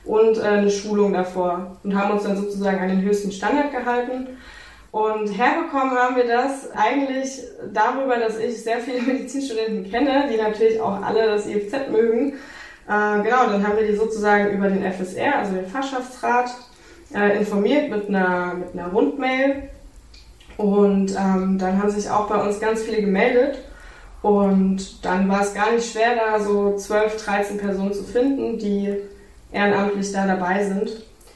und 0.05 0.37
äh, 0.37 0.41
eine 0.41 0.71
Schulung 0.71 1.13
davor 1.13 1.77
und 1.83 1.95
haben 1.95 2.11
uns 2.11 2.23
dann 2.23 2.37
sozusagen 2.37 2.79
an 2.79 2.89
den 2.89 3.01
höchsten 3.01 3.31
Standard 3.31 3.71
gehalten. 3.71 4.27
Und 4.91 5.27
herbekommen 5.37 5.91
haben 5.91 6.15
wir 6.15 6.25
das 6.25 6.71
eigentlich 6.75 7.41
darüber, 7.71 8.17
dass 8.17 8.39
ich 8.39 8.63
sehr 8.63 8.79
viele 8.79 9.01
Medizinstudenten 9.13 9.89
kenne, 9.89 10.29
die 10.31 10.37
natürlich 10.37 10.79
auch 10.81 11.01
alle 11.03 11.27
das 11.27 11.45
IFZ 11.45 11.89
mögen. 11.91 12.33
Äh, 12.87 13.21
genau, 13.23 13.47
dann 13.51 13.67
haben 13.67 13.77
wir 13.77 13.85
die 13.85 13.95
sozusagen 13.95 14.49
über 14.51 14.67
den 14.67 14.83
FSR, 14.83 15.39
also 15.39 15.53
den 15.53 15.67
Fachschaftsrat, 15.67 16.49
äh, 17.13 17.37
informiert 17.37 17.89
mit 17.89 18.09
einer, 18.09 18.55
mit 18.55 18.73
einer 18.73 18.91
Rundmail 18.91 19.69
und 20.59 21.15
ähm, 21.17 21.57
dann 21.57 21.81
haben 21.81 21.89
sich 21.89 22.09
auch 22.09 22.27
bei 22.27 22.35
uns 22.35 22.59
ganz 22.59 22.81
viele 22.81 22.99
gemeldet. 22.99 23.59
Und 24.21 25.05
dann 25.05 25.29
war 25.29 25.39
es 25.39 25.53
gar 25.53 25.71
nicht 25.71 25.89
schwer, 25.89 26.17
da 26.17 26.37
so 26.37 26.75
12, 26.75 27.23
13 27.23 27.57
Personen 27.57 27.93
zu 27.93 28.03
finden, 28.03 28.59
die 28.59 28.93
ehrenamtlich 29.53 30.11
da 30.11 30.27
dabei 30.27 30.67
sind. 30.67 30.91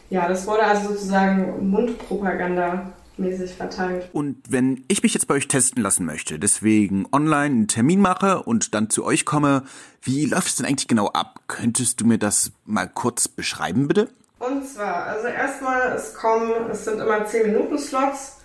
Ja, 0.09 0.27
das 0.27 0.45
wurde 0.45 0.65
also 0.65 0.89
sozusagen 0.89 1.69
Mundpropaganda 1.69 2.91
mäßig 3.15 3.53
verteilt. 3.53 4.09
Und 4.11 4.35
wenn 4.49 4.83
ich 4.89 5.01
mich 5.03 5.13
jetzt 5.13 5.29
bei 5.29 5.35
euch 5.35 5.47
testen 5.47 5.81
lassen 5.81 6.05
möchte, 6.05 6.37
deswegen 6.37 7.07
online 7.13 7.55
einen 7.55 7.67
Termin 7.69 8.01
mache 8.01 8.43
und 8.43 8.75
dann 8.75 8.89
zu 8.89 9.05
euch 9.05 9.23
komme, 9.23 9.63
wie 10.01 10.25
läuft 10.25 10.49
es 10.49 10.55
denn 10.57 10.65
eigentlich 10.65 10.89
genau 10.89 11.07
ab? 11.07 11.39
Könntest 11.47 12.01
du 12.01 12.05
mir 12.05 12.17
das 12.17 12.51
mal 12.65 12.89
kurz 12.89 13.29
beschreiben, 13.29 13.87
bitte? 13.87 14.09
Und 14.39 14.67
zwar, 14.67 15.05
also 15.05 15.27
erstmal, 15.27 15.93
es 15.93 16.13
kommen, 16.13 16.51
es 16.69 16.83
sind 16.83 16.99
immer 16.99 17.25
10 17.25 17.53
Minuten 17.53 17.77
Slots. 17.79 18.42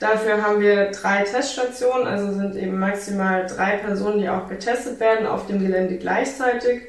Dafür 0.00 0.42
haben 0.42 0.60
wir 0.60 0.92
drei 0.92 1.24
Teststationen, 1.24 2.06
also 2.06 2.32
sind 2.32 2.54
eben 2.54 2.78
maximal 2.78 3.46
drei 3.46 3.78
Personen, 3.78 4.20
die 4.20 4.28
auch 4.28 4.48
getestet 4.48 5.00
werden 5.00 5.26
auf 5.26 5.46
dem 5.46 5.58
Gelände 5.58 5.96
gleichzeitig. 5.96 6.82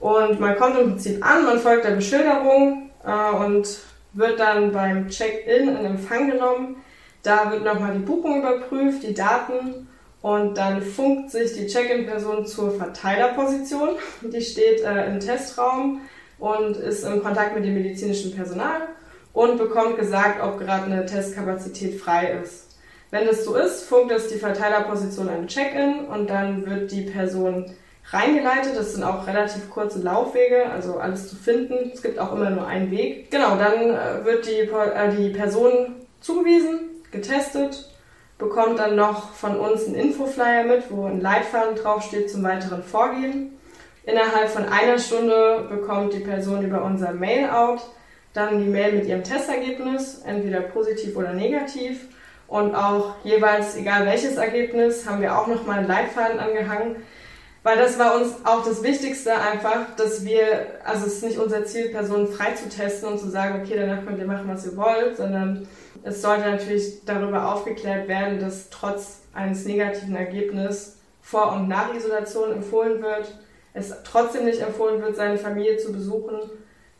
Und 0.00 0.38
man 0.38 0.56
kommt 0.56 0.78
im 0.78 0.90
Prinzip 0.90 1.24
an, 1.26 1.46
man 1.46 1.58
folgt 1.58 1.86
der 1.86 1.92
Beschilderung 1.92 2.90
äh, 3.04 3.36
und 3.36 3.78
wird 4.12 4.38
dann 4.38 4.72
beim 4.72 5.08
Check-in 5.08 5.68
in 5.68 5.84
Empfang 5.84 6.30
genommen. 6.30 6.76
Da 7.22 7.50
wird 7.50 7.64
nochmal 7.64 7.94
die 7.94 8.04
Buchung 8.04 8.40
überprüft, 8.40 9.02
die 9.02 9.14
Daten 9.14 9.88
und 10.20 10.58
dann 10.58 10.82
funkt 10.82 11.30
sich 11.30 11.54
die 11.54 11.66
Check-in-Person 11.66 12.46
zur 12.46 12.72
Verteilerposition. 12.72 13.96
Die 14.20 14.42
steht 14.42 14.82
äh, 14.82 15.06
im 15.06 15.20
Testraum 15.20 16.02
und 16.38 16.76
ist 16.76 17.04
im 17.04 17.22
Kontakt 17.22 17.54
mit 17.54 17.64
dem 17.64 17.74
medizinischen 17.74 18.34
Personal 18.34 18.88
und 19.36 19.58
bekommt 19.58 19.98
gesagt, 19.98 20.42
ob 20.42 20.58
gerade 20.58 20.86
eine 20.86 21.04
Testkapazität 21.04 22.00
frei 22.00 22.38
ist. 22.42 22.78
Wenn 23.10 23.26
das 23.26 23.44
so 23.44 23.54
ist, 23.54 23.82
funkt 23.82 24.10
es 24.10 24.28
die 24.28 24.38
Verteilerposition 24.38 25.28
an 25.28 25.46
Check-in 25.46 26.06
und 26.06 26.30
dann 26.30 26.64
wird 26.64 26.90
die 26.90 27.02
Person 27.02 27.66
reingeleitet. 28.10 28.74
Das 28.74 28.94
sind 28.94 29.04
auch 29.04 29.26
relativ 29.26 29.68
kurze 29.68 29.98
Laufwege, 29.98 30.70
also 30.72 30.96
alles 30.96 31.28
zu 31.28 31.36
finden. 31.36 31.90
Es 31.92 32.00
gibt 32.00 32.18
auch 32.18 32.32
immer 32.32 32.48
nur 32.48 32.66
einen 32.66 32.90
Weg. 32.90 33.30
Genau, 33.30 33.56
dann 33.56 33.90
äh, 33.90 34.24
wird 34.24 34.46
die, 34.46 34.60
äh, 34.60 35.14
die 35.14 35.28
Person 35.28 35.96
zugewiesen, 36.22 36.80
getestet, 37.10 37.90
bekommt 38.38 38.78
dann 38.78 38.96
noch 38.96 39.34
von 39.34 39.58
uns 39.58 39.84
einen 39.84 39.96
Infoflyer 39.96 40.64
mit, 40.64 40.90
wo 40.90 41.04
ein 41.04 41.20
Leitfaden 41.20 41.76
draufsteht 41.76 42.30
zum 42.30 42.42
weiteren 42.42 42.82
Vorgehen. 42.82 43.52
Innerhalb 44.04 44.48
von 44.48 44.64
einer 44.64 44.98
Stunde 44.98 45.66
bekommt 45.68 46.14
die 46.14 46.20
Person 46.20 46.64
über 46.64 46.82
unser 46.82 47.12
Mail-out 47.12 47.82
dann 48.36 48.58
die 48.58 48.68
Mail 48.68 48.92
mit 48.92 49.06
ihrem 49.06 49.24
Testergebnis, 49.24 50.22
entweder 50.24 50.60
positiv 50.60 51.16
oder 51.16 51.32
negativ. 51.32 52.08
Und 52.48 52.74
auch 52.74 53.16
jeweils, 53.24 53.76
egal 53.76 54.06
welches 54.06 54.36
Ergebnis, 54.36 55.08
haben 55.08 55.20
wir 55.20 55.36
auch 55.36 55.46
nochmal 55.46 55.78
einen 55.78 55.88
Leitfaden 55.88 56.38
angehangen, 56.38 56.96
weil 57.64 57.78
das 57.78 57.98
war 57.98 58.14
uns 58.14 58.32
auch 58.44 58.64
das 58.64 58.84
Wichtigste 58.84 59.34
einfach, 59.34 59.96
dass 59.96 60.24
wir, 60.24 60.68
also 60.84 61.06
es 61.06 61.14
ist 61.14 61.24
nicht 61.24 61.38
unser 61.38 61.64
Ziel, 61.64 61.88
Personen 61.88 62.28
frei 62.28 62.52
zu 62.52 62.68
testen 62.68 63.08
und 63.08 63.18
zu 63.18 63.28
sagen, 63.28 63.60
okay, 63.60 63.74
danach 63.76 64.06
könnt 64.06 64.20
ihr 64.20 64.26
machen, 64.26 64.46
was 64.46 64.64
ihr 64.64 64.76
wollt, 64.76 65.16
sondern 65.16 65.66
es 66.04 66.22
sollte 66.22 66.48
natürlich 66.48 67.04
darüber 67.04 67.52
aufgeklärt 67.52 68.06
werden, 68.06 68.38
dass 68.38 68.70
trotz 68.70 69.22
eines 69.34 69.64
negativen 69.64 70.14
Ergebnisses 70.14 70.98
Vor- 71.20 71.54
und 71.54 71.66
Nach-Isolation 71.66 72.52
empfohlen 72.52 73.02
wird, 73.02 73.34
es 73.74 73.92
trotzdem 74.04 74.44
nicht 74.44 74.60
empfohlen 74.60 75.02
wird, 75.02 75.16
seine 75.16 75.36
Familie 75.36 75.76
zu 75.76 75.92
besuchen, 75.92 76.38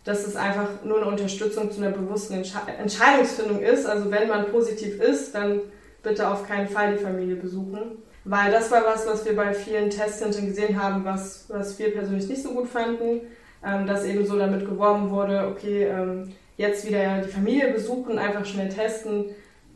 dass 0.07 0.25
es 0.25 0.37
einfach 0.37 0.69
nur 0.85 0.99
eine 0.99 1.11
Unterstützung 1.11 1.71
zu 1.71 1.83
einer 1.83 1.91
bewussten 1.91 2.35
Entsche 2.35 2.59
Entscheidungsfindung 2.79 3.61
ist. 3.61 3.87
Also 3.87 4.11
wenn 4.11 4.29
man 4.29 4.47
positiv 4.53 5.01
ist, 5.01 5.35
dann 5.35 5.61
bitte 6.03 6.31
auf 6.31 6.47
keinen 6.47 6.69
Fall 6.69 6.97
die 6.97 7.03
Familie 7.03 7.35
besuchen. 7.35 8.03
Weil 8.25 8.53
das 8.53 8.71
war 8.71 8.85
was, 8.87 9.05
was 9.07 9.25
wir 9.25 9.35
bei 9.35 9.53
vielen 9.53 9.91
Testzentren 9.91 10.47
gesehen 10.47 10.81
haben, 10.81 11.05
was, 11.05 11.47
was 11.49 11.77
wir 11.79 11.93
persönlich 11.93 12.29
nicht 12.29 12.43
so 12.43 12.51
gut 12.55 12.69
fanden, 12.69 13.23
ähm, 13.65 13.87
dass 13.87 14.05
eben 14.05 14.25
so 14.25 14.39
damit 14.39 14.65
geworben 14.65 15.11
wurde, 15.11 15.49
okay, 15.49 15.85
ähm, 15.85 16.33
jetzt 16.57 16.87
wieder 16.87 17.23
die 17.23 17.29
Familie 17.29 17.73
besuchen, 17.73 18.19
einfach 18.19 18.45
schnell 18.45 18.69
testen. 18.69 19.27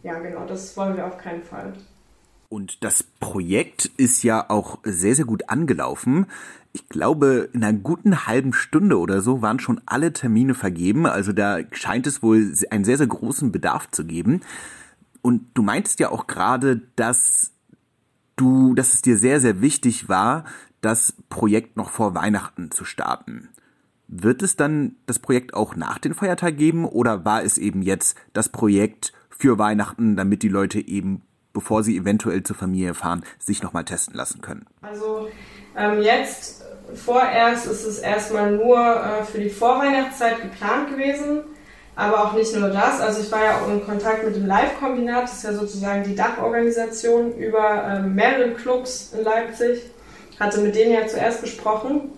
Ja, 0.04 0.20
genau, 0.20 0.46
das 0.46 0.76
wollen 0.76 0.96
wir 0.96 1.06
auf 1.06 1.18
keinen 1.18 1.42
Fall. 1.42 1.72
Und 2.50 2.82
das 2.82 3.04
Projekt 3.04 3.86
ist 3.96 4.24
ja 4.24 4.50
auch 4.50 4.80
sehr, 4.82 5.14
sehr 5.14 5.24
gut 5.24 5.48
angelaufen. 5.48 6.26
Ich 6.72 6.88
glaube, 6.88 7.48
in 7.52 7.62
einer 7.62 7.78
guten 7.78 8.26
halben 8.26 8.52
Stunde 8.52 8.98
oder 8.98 9.22
so 9.22 9.40
waren 9.40 9.60
schon 9.60 9.80
alle 9.86 10.12
Termine 10.12 10.54
vergeben. 10.54 11.06
Also 11.06 11.32
da 11.32 11.60
scheint 11.70 12.08
es 12.08 12.24
wohl 12.24 12.52
einen 12.70 12.84
sehr, 12.84 12.98
sehr 12.98 13.06
großen 13.06 13.52
Bedarf 13.52 13.88
zu 13.92 14.04
geben. 14.04 14.40
Und 15.22 15.42
du 15.54 15.62
meintest 15.62 16.00
ja 16.00 16.10
auch 16.10 16.26
gerade, 16.26 16.82
dass 16.96 17.52
du, 18.34 18.74
dass 18.74 18.94
es 18.94 19.02
dir 19.02 19.16
sehr, 19.16 19.40
sehr 19.40 19.60
wichtig 19.60 20.08
war, 20.08 20.44
das 20.80 21.14
Projekt 21.28 21.76
noch 21.76 21.90
vor 21.90 22.16
Weihnachten 22.16 22.72
zu 22.72 22.84
starten. 22.84 23.48
Wird 24.08 24.42
es 24.42 24.56
dann 24.56 24.96
das 25.06 25.20
Projekt 25.20 25.54
auch 25.54 25.76
nach 25.76 25.98
den 25.98 26.14
Feiertagen 26.14 26.58
geben 26.58 26.84
oder 26.84 27.24
war 27.24 27.44
es 27.44 27.58
eben 27.58 27.82
jetzt 27.82 28.16
das 28.32 28.48
Projekt 28.48 29.12
für 29.28 29.56
Weihnachten, 29.56 30.16
damit 30.16 30.42
die 30.42 30.48
Leute 30.48 30.80
eben, 30.80 31.22
bevor 31.52 31.82
sie 31.82 31.96
eventuell 31.96 32.42
zur 32.42 32.56
Familie 32.56 32.94
fahren, 32.94 33.24
sich 33.38 33.62
nochmal 33.62 33.84
testen 33.84 34.14
lassen 34.14 34.40
können? 34.40 34.66
Also 34.82 35.28
ähm, 35.76 36.02
jetzt 36.02 36.64
vorerst 36.94 37.66
ist 37.66 37.84
es 37.84 37.98
erstmal 37.98 38.52
nur 38.52 38.78
äh, 38.78 39.24
für 39.24 39.38
die 39.38 39.50
Vorweihnachtszeit 39.50 40.42
geplant 40.42 40.90
gewesen. 40.90 41.42
Aber 41.96 42.24
auch 42.24 42.32
nicht 42.32 42.54
nur 42.56 42.70
das. 42.70 43.00
Also 43.00 43.20
ich 43.20 43.30
war 43.30 43.44
ja 43.44 43.60
auch 43.60 43.68
in 43.68 43.84
Kontakt 43.84 44.24
mit 44.24 44.34
dem 44.34 44.46
Live-Kombinat, 44.46 45.24
das 45.24 45.34
ist 45.34 45.44
ja 45.44 45.52
sozusagen 45.52 46.02
die 46.04 46.14
Dachorganisation 46.14 47.36
über 47.36 47.84
ähm, 47.84 48.14
mehrere 48.14 48.52
Clubs 48.52 49.12
in 49.12 49.24
Leipzig. 49.24 49.82
Hatte 50.38 50.60
mit 50.60 50.74
denen 50.74 50.94
ja 50.94 51.06
zuerst 51.06 51.42
gesprochen. 51.42 52.12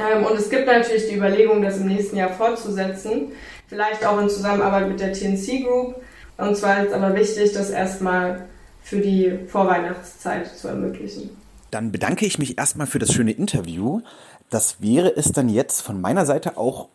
Ähm, 0.00 0.24
und 0.24 0.38
es 0.38 0.48
gibt 0.48 0.66
natürlich 0.66 1.08
die 1.08 1.16
Überlegung, 1.16 1.60
das 1.60 1.76
im 1.76 1.88
nächsten 1.88 2.16
Jahr 2.16 2.30
fortzusetzen. 2.30 3.32
Vielleicht 3.66 4.06
auch 4.06 4.18
in 4.18 4.30
Zusammenarbeit 4.30 4.88
mit 4.88 5.00
der 5.00 5.12
TNC 5.12 5.64
Group. 5.64 5.96
Und 6.38 6.56
zwar 6.56 6.84
ist 6.84 6.94
aber 6.94 7.14
wichtig, 7.14 7.52
das 7.52 7.68
erstmal 7.68 8.46
für 8.88 9.00
die 9.00 9.38
Vorweihnachtszeit 9.46 10.46
zu 10.46 10.68
ermöglichen. 10.68 11.30
Dann 11.70 11.92
bedanke 11.92 12.24
ich 12.24 12.38
mich 12.38 12.56
erstmal 12.56 12.86
für 12.86 12.98
das 12.98 13.12
schöne 13.12 13.32
Interview. 13.32 14.00
Das 14.48 14.80
wäre 14.80 15.14
es 15.14 15.32
dann 15.32 15.50
jetzt 15.50 15.82
von 15.82 16.00
meiner 16.00 16.24
Seite 16.24 16.56
auch 16.56 16.88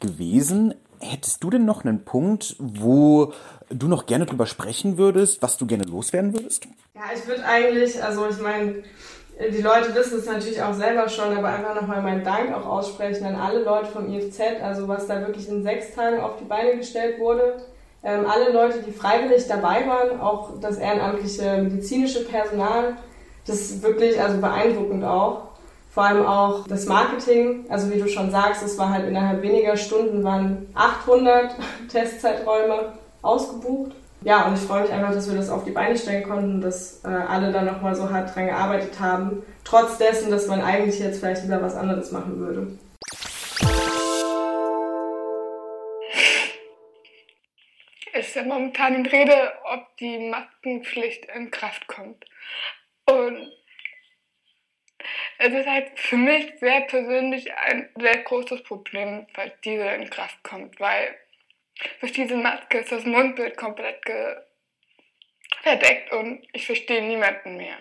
gewesen. 0.00 0.74
Hättest 1.00 1.42
du 1.42 1.48
denn 1.48 1.64
noch 1.64 1.82
einen 1.82 2.04
Punkt, 2.04 2.56
wo 2.58 3.32
du 3.70 3.88
noch 3.88 4.04
gerne 4.04 4.26
drüber 4.26 4.44
sprechen 4.44 4.98
würdest, 4.98 5.40
was 5.40 5.56
du 5.56 5.66
gerne 5.66 5.84
loswerden 5.84 6.34
würdest? 6.34 6.66
Ja, 6.94 7.04
ich 7.14 7.26
würde 7.26 7.42
eigentlich, 7.46 8.02
also 8.04 8.28
ich 8.28 8.38
meine, 8.38 8.82
die 9.40 9.62
Leute 9.62 9.94
wissen 9.94 10.18
es 10.18 10.26
natürlich 10.26 10.60
auch 10.60 10.74
selber 10.74 11.08
schon, 11.08 11.34
aber 11.34 11.48
einfach 11.48 11.74
nochmal 11.74 12.02
meinen 12.02 12.22
Dank 12.22 12.52
auch 12.54 12.66
aussprechen 12.66 13.24
an 13.24 13.36
alle 13.36 13.64
Leute 13.64 13.86
vom 13.86 14.12
IFZ, 14.12 14.40
also 14.62 14.86
was 14.86 15.06
da 15.06 15.20
wirklich 15.20 15.48
in 15.48 15.62
sechs 15.62 15.94
Tagen 15.94 16.20
auf 16.20 16.36
die 16.36 16.44
Beine 16.44 16.76
gestellt 16.76 17.18
wurde. 17.18 17.62
Ähm, 18.02 18.24
alle 18.26 18.52
Leute, 18.52 18.82
die 18.82 18.92
freiwillig 18.92 19.46
dabei 19.46 19.86
waren, 19.86 20.20
auch 20.20 20.58
das 20.60 20.78
ehrenamtliche 20.78 21.62
medizinische 21.62 22.24
Personal, 22.24 22.96
das 23.46 23.60
ist 23.60 23.82
wirklich 23.82 24.20
also 24.20 24.40
beeindruckend 24.40 25.04
auch. 25.04 25.50
Vor 25.92 26.04
allem 26.04 26.24
auch 26.24 26.68
das 26.68 26.86
Marketing, 26.86 27.66
also 27.68 27.90
wie 27.90 27.98
du 27.98 28.08
schon 28.08 28.30
sagst, 28.30 28.62
es 28.62 28.78
war 28.78 28.90
halt 28.90 29.08
innerhalb 29.08 29.42
weniger 29.42 29.76
Stunden 29.76 30.22
waren 30.22 30.68
800 30.74 31.56
Testzeiträume 31.90 32.92
ausgebucht. 33.22 33.92
Ja, 34.22 34.46
und 34.46 34.54
ich 34.54 34.60
freue 34.60 34.82
mich 34.82 34.92
einfach, 34.92 35.12
dass 35.12 35.28
wir 35.28 35.36
das 35.36 35.50
auf 35.50 35.64
die 35.64 35.70
Beine 35.70 35.96
stellen 35.96 36.28
konnten, 36.28 36.60
dass 36.60 37.00
äh, 37.04 37.08
alle 37.08 37.52
da 37.52 37.62
nochmal 37.62 37.94
so 37.94 38.10
hart 38.10 38.34
dran 38.34 38.46
gearbeitet 38.46 39.00
haben, 39.00 39.42
trotz 39.64 39.98
dessen, 39.98 40.30
dass 40.30 40.46
man 40.46 40.60
eigentlich 40.60 41.00
jetzt 41.00 41.20
vielleicht 41.20 41.42
lieber 41.42 41.62
was 41.62 41.74
anderes 41.74 42.12
machen 42.12 42.38
würde. 42.38 42.66
Ist 48.30 48.36
ja 48.36 48.44
momentan 48.44 48.94
in 48.94 49.06
Rede, 49.06 49.52
ob 49.64 49.96
die 49.96 50.18
Maskenpflicht 50.18 51.24
in 51.26 51.50
Kraft 51.50 51.88
kommt. 51.88 52.24
Und 53.06 53.52
es 55.38 55.52
ist 55.52 55.66
halt 55.66 55.98
für 55.98 56.16
mich 56.16 56.52
sehr 56.60 56.82
persönlich 56.82 57.52
ein 57.54 57.88
sehr 57.96 58.18
großes 58.18 58.62
Problem, 58.62 59.26
falls 59.34 59.52
diese 59.64 59.88
in 59.88 60.08
Kraft 60.10 60.42
kommt, 60.44 60.78
weil 60.78 61.18
durch 61.98 62.12
diese 62.12 62.36
Maske 62.36 62.78
ist 62.78 62.92
das 62.92 63.04
Mundbild 63.04 63.56
komplett 63.56 64.00
verdeckt 65.62 66.12
und 66.12 66.46
ich 66.52 66.66
verstehe 66.66 67.02
niemanden 67.02 67.56
mehr. 67.56 67.78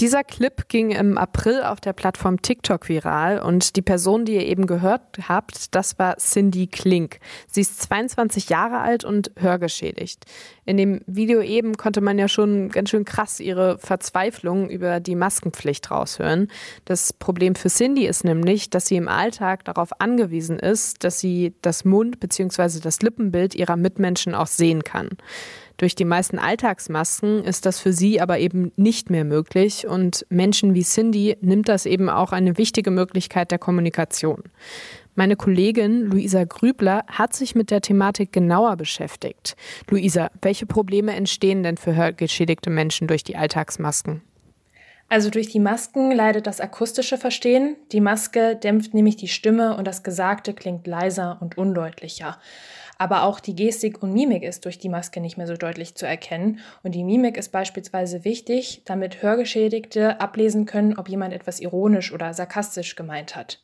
Dieser 0.00 0.24
Clip 0.24 0.68
ging 0.68 0.90
im 0.90 1.18
April 1.18 1.62
auf 1.62 1.80
der 1.80 1.92
Plattform 1.92 2.40
TikTok 2.40 2.88
viral 2.88 3.40
und 3.40 3.76
die 3.76 3.82
Person, 3.82 4.24
die 4.24 4.34
ihr 4.34 4.46
eben 4.46 4.66
gehört 4.66 5.28
habt, 5.28 5.74
das 5.74 5.98
war 5.98 6.16
Cindy 6.16 6.66
Klink. 6.66 7.18
Sie 7.46 7.60
ist 7.60 7.82
22 7.82 8.48
Jahre 8.48 8.78
alt 8.78 9.04
und 9.04 9.30
hörgeschädigt. 9.36 10.24
In 10.64 10.76
dem 10.76 11.00
Video 11.06 11.42
eben 11.42 11.76
konnte 11.76 12.00
man 12.00 12.18
ja 12.18 12.28
schon 12.28 12.68
ganz 12.68 12.90
schön 12.90 13.04
krass 13.04 13.40
ihre 13.40 13.78
Verzweiflung 13.78 14.70
über 14.70 15.00
die 15.00 15.16
Maskenpflicht 15.16 15.90
raushören. 15.90 16.48
Das 16.84 17.12
Problem 17.12 17.56
für 17.56 17.68
Cindy 17.68 18.06
ist 18.06 18.24
nämlich, 18.24 18.70
dass 18.70 18.86
sie 18.86 18.96
im 18.96 19.08
Alltag 19.08 19.64
darauf 19.64 20.00
angewiesen 20.00 20.60
ist, 20.60 21.02
dass 21.02 21.18
sie 21.18 21.54
das 21.62 21.84
Mund- 21.84 22.20
bzw. 22.20 22.78
das 22.80 23.02
Lippenbild 23.02 23.56
ihrer 23.56 23.76
Mitmenschen 23.76 24.36
auch 24.36 24.46
sehen 24.46 24.84
kann. 24.84 25.08
Durch 25.78 25.96
die 25.96 26.04
meisten 26.04 26.38
Alltagsmasken 26.38 27.42
ist 27.42 27.66
das 27.66 27.80
für 27.80 27.92
sie 27.92 28.20
aber 28.20 28.38
eben 28.38 28.70
nicht 28.76 29.10
mehr 29.10 29.24
möglich 29.24 29.84
und 29.88 30.24
Menschen 30.28 30.74
wie 30.74 30.84
Cindy 30.84 31.36
nimmt 31.40 31.68
das 31.68 31.86
eben 31.86 32.08
auch 32.08 32.30
eine 32.30 32.56
wichtige 32.56 32.92
Möglichkeit 32.92 33.50
der 33.50 33.58
Kommunikation. 33.58 34.44
Meine 35.14 35.36
Kollegin 35.36 36.06
Luisa 36.06 36.44
Grübler 36.44 37.04
hat 37.06 37.34
sich 37.34 37.54
mit 37.54 37.70
der 37.70 37.82
Thematik 37.82 38.32
genauer 38.32 38.76
beschäftigt. 38.76 39.56
Luisa, 39.90 40.30
welche 40.40 40.64
Probleme 40.64 41.14
entstehen 41.14 41.62
denn 41.62 41.76
für 41.76 41.94
hörgeschädigte 41.94 42.70
Menschen 42.70 43.08
durch 43.08 43.22
die 43.22 43.36
Alltagsmasken? 43.36 44.22
Also 45.10 45.28
durch 45.28 45.48
die 45.48 45.60
Masken 45.60 46.12
leidet 46.12 46.46
das 46.46 46.62
akustische 46.62 47.18
Verstehen. 47.18 47.76
Die 47.92 48.00
Maske 48.00 48.56
dämpft 48.56 48.94
nämlich 48.94 49.16
die 49.16 49.28
Stimme 49.28 49.76
und 49.76 49.86
das 49.86 50.02
Gesagte 50.02 50.54
klingt 50.54 50.86
leiser 50.86 51.36
und 51.42 51.58
undeutlicher. 51.58 52.38
Aber 52.96 53.24
auch 53.24 53.38
die 53.38 53.54
Gestik 53.54 54.02
und 54.02 54.14
Mimik 54.14 54.42
ist 54.42 54.64
durch 54.64 54.78
die 54.78 54.88
Maske 54.88 55.20
nicht 55.20 55.36
mehr 55.36 55.46
so 55.46 55.58
deutlich 55.58 55.94
zu 55.94 56.06
erkennen. 56.06 56.60
Und 56.82 56.94
die 56.94 57.04
Mimik 57.04 57.36
ist 57.36 57.52
beispielsweise 57.52 58.24
wichtig, 58.24 58.80
damit 58.86 59.22
Hörgeschädigte 59.22 60.22
ablesen 60.22 60.64
können, 60.64 60.96
ob 60.96 61.10
jemand 61.10 61.34
etwas 61.34 61.60
ironisch 61.60 62.14
oder 62.14 62.32
sarkastisch 62.32 62.96
gemeint 62.96 63.36
hat. 63.36 63.62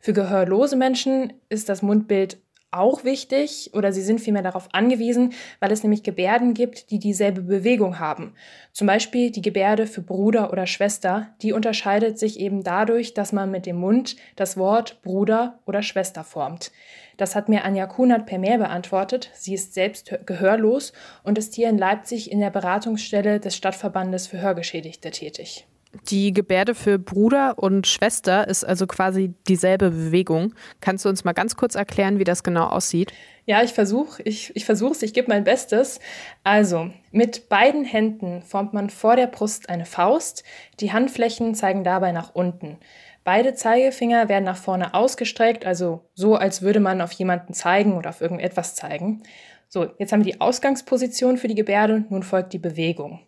Für 0.00 0.12
gehörlose 0.12 0.76
Menschen 0.76 1.32
ist 1.48 1.68
das 1.68 1.82
Mundbild 1.82 2.38
auch 2.76 3.04
wichtig 3.04 3.70
oder 3.74 3.92
sie 3.92 4.02
sind 4.02 4.20
vielmehr 4.20 4.42
darauf 4.42 4.68
angewiesen, 4.72 5.32
weil 5.60 5.72
es 5.72 5.82
nämlich 5.82 6.02
Gebärden 6.02 6.52
gibt, 6.54 6.90
die 6.90 6.98
dieselbe 6.98 7.42
Bewegung 7.42 7.98
haben. 7.98 8.34
Zum 8.72 8.86
Beispiel 8.86 9.30
die 9.30 9.42
Gebärde 9.42 9.86
für 9.86 10.02
Bruder 10.02 10.52
oder 10.52 10.66
Schwester, 10.66 11.28
die 11.42 11.52
unterscheidet 11.52 12.18
sich 12.18 12.38
eben 12.40 12.62
dadurch, 12.62 13.14
dass 13.14 13.32
man 13.32 13.50
mit 13.50 13.66
dem 13.66 13.76
Mund 13.76 14.16
das 14.36 14.56
Wort 14.56 15.00
Bruder 15.02 15.60
oder 15.64 15.82
Schwester 15.82 16.24
formt. 16.24 16.72
Das 17.16 17.34
hat 17.34 17.48
mir 17.48 17.64
Anja 17.64 17.86
Kunert 17.86 18.26
per 18.26 18.38
Mail 18.38 18.58
beantwortet. 18.58 19.30
Sie 19.32 19.54
ist 19.54 19.72
selbst 19.72 20.12
gehörlos 20.26 20.92
und 21.22 21.38
ist 21.38 21.54
hier 21.54 21.70
in 21.70 21.78
Leipzig 21.78 22.30
in 22.30 22.40
der 22.40 22.50
Beratungsstelle 22.50 23.40
des 23.40 23.56
Stadtverbandes 23.56 24.26
für 24.26 24.40
Hörgeschädigte 24.40 25.10
tätig. 25.10 25.66
Die 26.08 26.32
Gebärde 26.32 26.74
für 26.74 26.98
Bruder 26.98 27.58
und 27.58 27.86
Schwester 27.86 28.48
ist 28.48 28.64
also 28.64 28.86
quasi 28.86 29.34
dieselbe 29.48 29.90
Bewegung. 29.90 30.54
Kannst 30.80 31.04
du 31.04 31.08
uns 31.08 31.24
mal 31.24 31.32
ganz 31.32 31.56
kurz 31.56 31.74
erklären, 31.74 32.18
wie 32.18 32.24
das 32.24 32.42
genau 32.42 32.66
aussieht? 32.66 33.12
Ja, 33.44 33.62
ich 33.62 33.72
versuche, 33.72 34.22
ich, 34.22 34.54
ich 34.56 34.64
versuche 34.64 34.92
es, 34.92 35.02
ich 35.02 35.14
gebe 35.14 35.28
mein 35.28 35.44
Bestes. 35.44 36.00
Also, 36.42 36.90
mit 37.12 37.48
beiden 37.48 37.84
Händen 37.84 38.42
formt 38.42 38.74
man 38.74 38.90
vor 38.90 39.16
der 39.16 39.28
Brust 39.28 39.68
eine 39.68 39.86
Faust. 39.86 40.42
Die 40.80 40.92
Handflächen 40.92 41.54
zeigen 41.54 41.84
dabei 41.84 42.12
nach 42.12 42.34
unten. 42.34 42.78
Beide 43.22 43.54
Zeigefinger 43.54 44.28
werden 44.28 44.44
nach 44.44 44.56
vorne 44.56 44.94
ausgestreckt, 44.94 45.66
also 45.66 46.08
so, 46.14 46.36
als 46.36 46.62
würde 46.62 46.78
man 46.78 47.00
auf 47.00 47.10
jemanden 47.12 47.54
zeigen 47.54 47.94
oder 47.94 48.10
auf 48.10 48.20
irgendetwas 48.20 48.76
zeigen. 48.76 49.22
So, 49.68 49.88
jetzt 49.98 50.12
haben 50.12 50.24
wir 50.24 50.32
die 50.32 50.40
Ausgangsposition 50.40 51.36
für 51.36 51.48
die 51.48 51.56
Gebärde, 51.56 52.04
nun 52.08 52.22
folgt 52.22 52.52
die 52.52 52.58
Bewegung. 52.58 53.25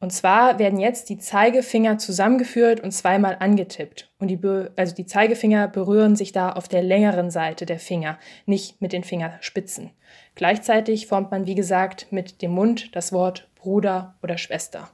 Und 0.00 0.12
zwar 0.12 0.58
werden 0.58 0.80
jetzt 0.80 1.10
die 1.10 1.18
Zeigefinger 1.18 1.98
zusammengeführt 1.98 2.80
und 2.80 2.90
zweimal 2.90 3.36
angetippt. 3.38 4.10
Und 4.18 4.28
die, 4.28 4.40
also 4.74 4.94
die 4.94 5.04
Zeigefinger 5.04 5.68
berühren 5.68 6.16
sich 6.16 6.32
da 6.32 6.52
auf 6.52 6.68
der 6.68 6.82
längeren 6.82 7.30
Seite 7.30 7.66
der 7.66 7.78
Finger, 7.78 8.18
nicht 8.46 8.80
mit 8.80 8.94
den 8.94 9.04
Fingerspitzen. 9.04 9.90
Gleichzeitig 10.34 11.06
formt 11.06 11.30
man, 11.30 11.44
wie 11.44 11.54
gesagt, 11.54 12.06
mit 12.10 12.40
dem 12.40 12.52
Mund 12.52 12.96
das 12.96 13.12
Wort 13.12 13.50
Bruder 13.56 14.14
oder 14.22 14.38
Schwester. 14.38 14.88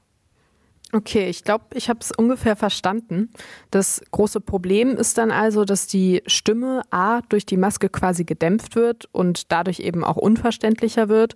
Okay, 0.93 1.29
ich 1.29 1.43
glaube, 1.43 1.65
ich 1.75 1.89
habe 1.89 1.99
es 2.01 2.13
ungefähr 2.13 2.55
verstanden. 2.55 3.31
Das 3.71 4.03
große 4.13 4.41
Problem 4.41 4.97
ist 4.97 5.19
dann 5.19 5.33
also, 5.33 5.65
dass 5.65 5.89
die 5.89 6.23
Stimme 6.27 6.83
A 6.91 7.23
durch 7.29 7.45
die 7.45 7.57
Maske 7.57 7.89
quasi 7.89 8.25
gedämpft 8.25 8.77
wird 8.77 9.09
und 9.13 9.51
dadurch 9.51 9.81
eben 9.81 10.05
auch 10.05 10.17
unverständlicher 10.17 11.09
wird 11.09 11.35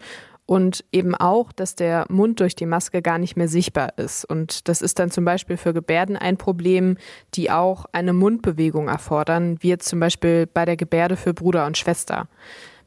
und 0.50 0.84
eben 0.90 1.14
auch, 1.14 1.52
dass 1.52 1.76
der 1.76 2.06
Mund 2.08 2.40
durch 2.40 2.56
die 2.56 2.66
Maske 2.66 3.02
gar 3.02 3.18
nicht 3.18 3.36
mehr 3.36 3.46
sichtbar 3.46 3.96
ist. 3.98 4.24
Und 4.24 4.66
das 4.66 4.82
ist 4.82 4.98
dann 4.98 5.12
zum 5.12 5.24
Beispiel 5.24 5.56
für 5.56 5.72
Gebärden 5.72 6.16
ein 6.16 6.38
Problem, 6.38 6.96
die 7.34 7.52
auch 7.52 7.86
eine 7.92 8.12
Mundbewegung 8.12 8.88
erfordern, 8.88 9.58
wie 9.60 9.68
jetzt 9.68 9.88
zum 9.88 10.00
Beispiel 10.00 10.48
bei 10.52 10.64
der 10.64 10.76
Gebärde 10.76 11.16
für 11.16 11.34
Bruder 11.34 11.66
und 11.66 11.78
Schwester. 11.78 12.26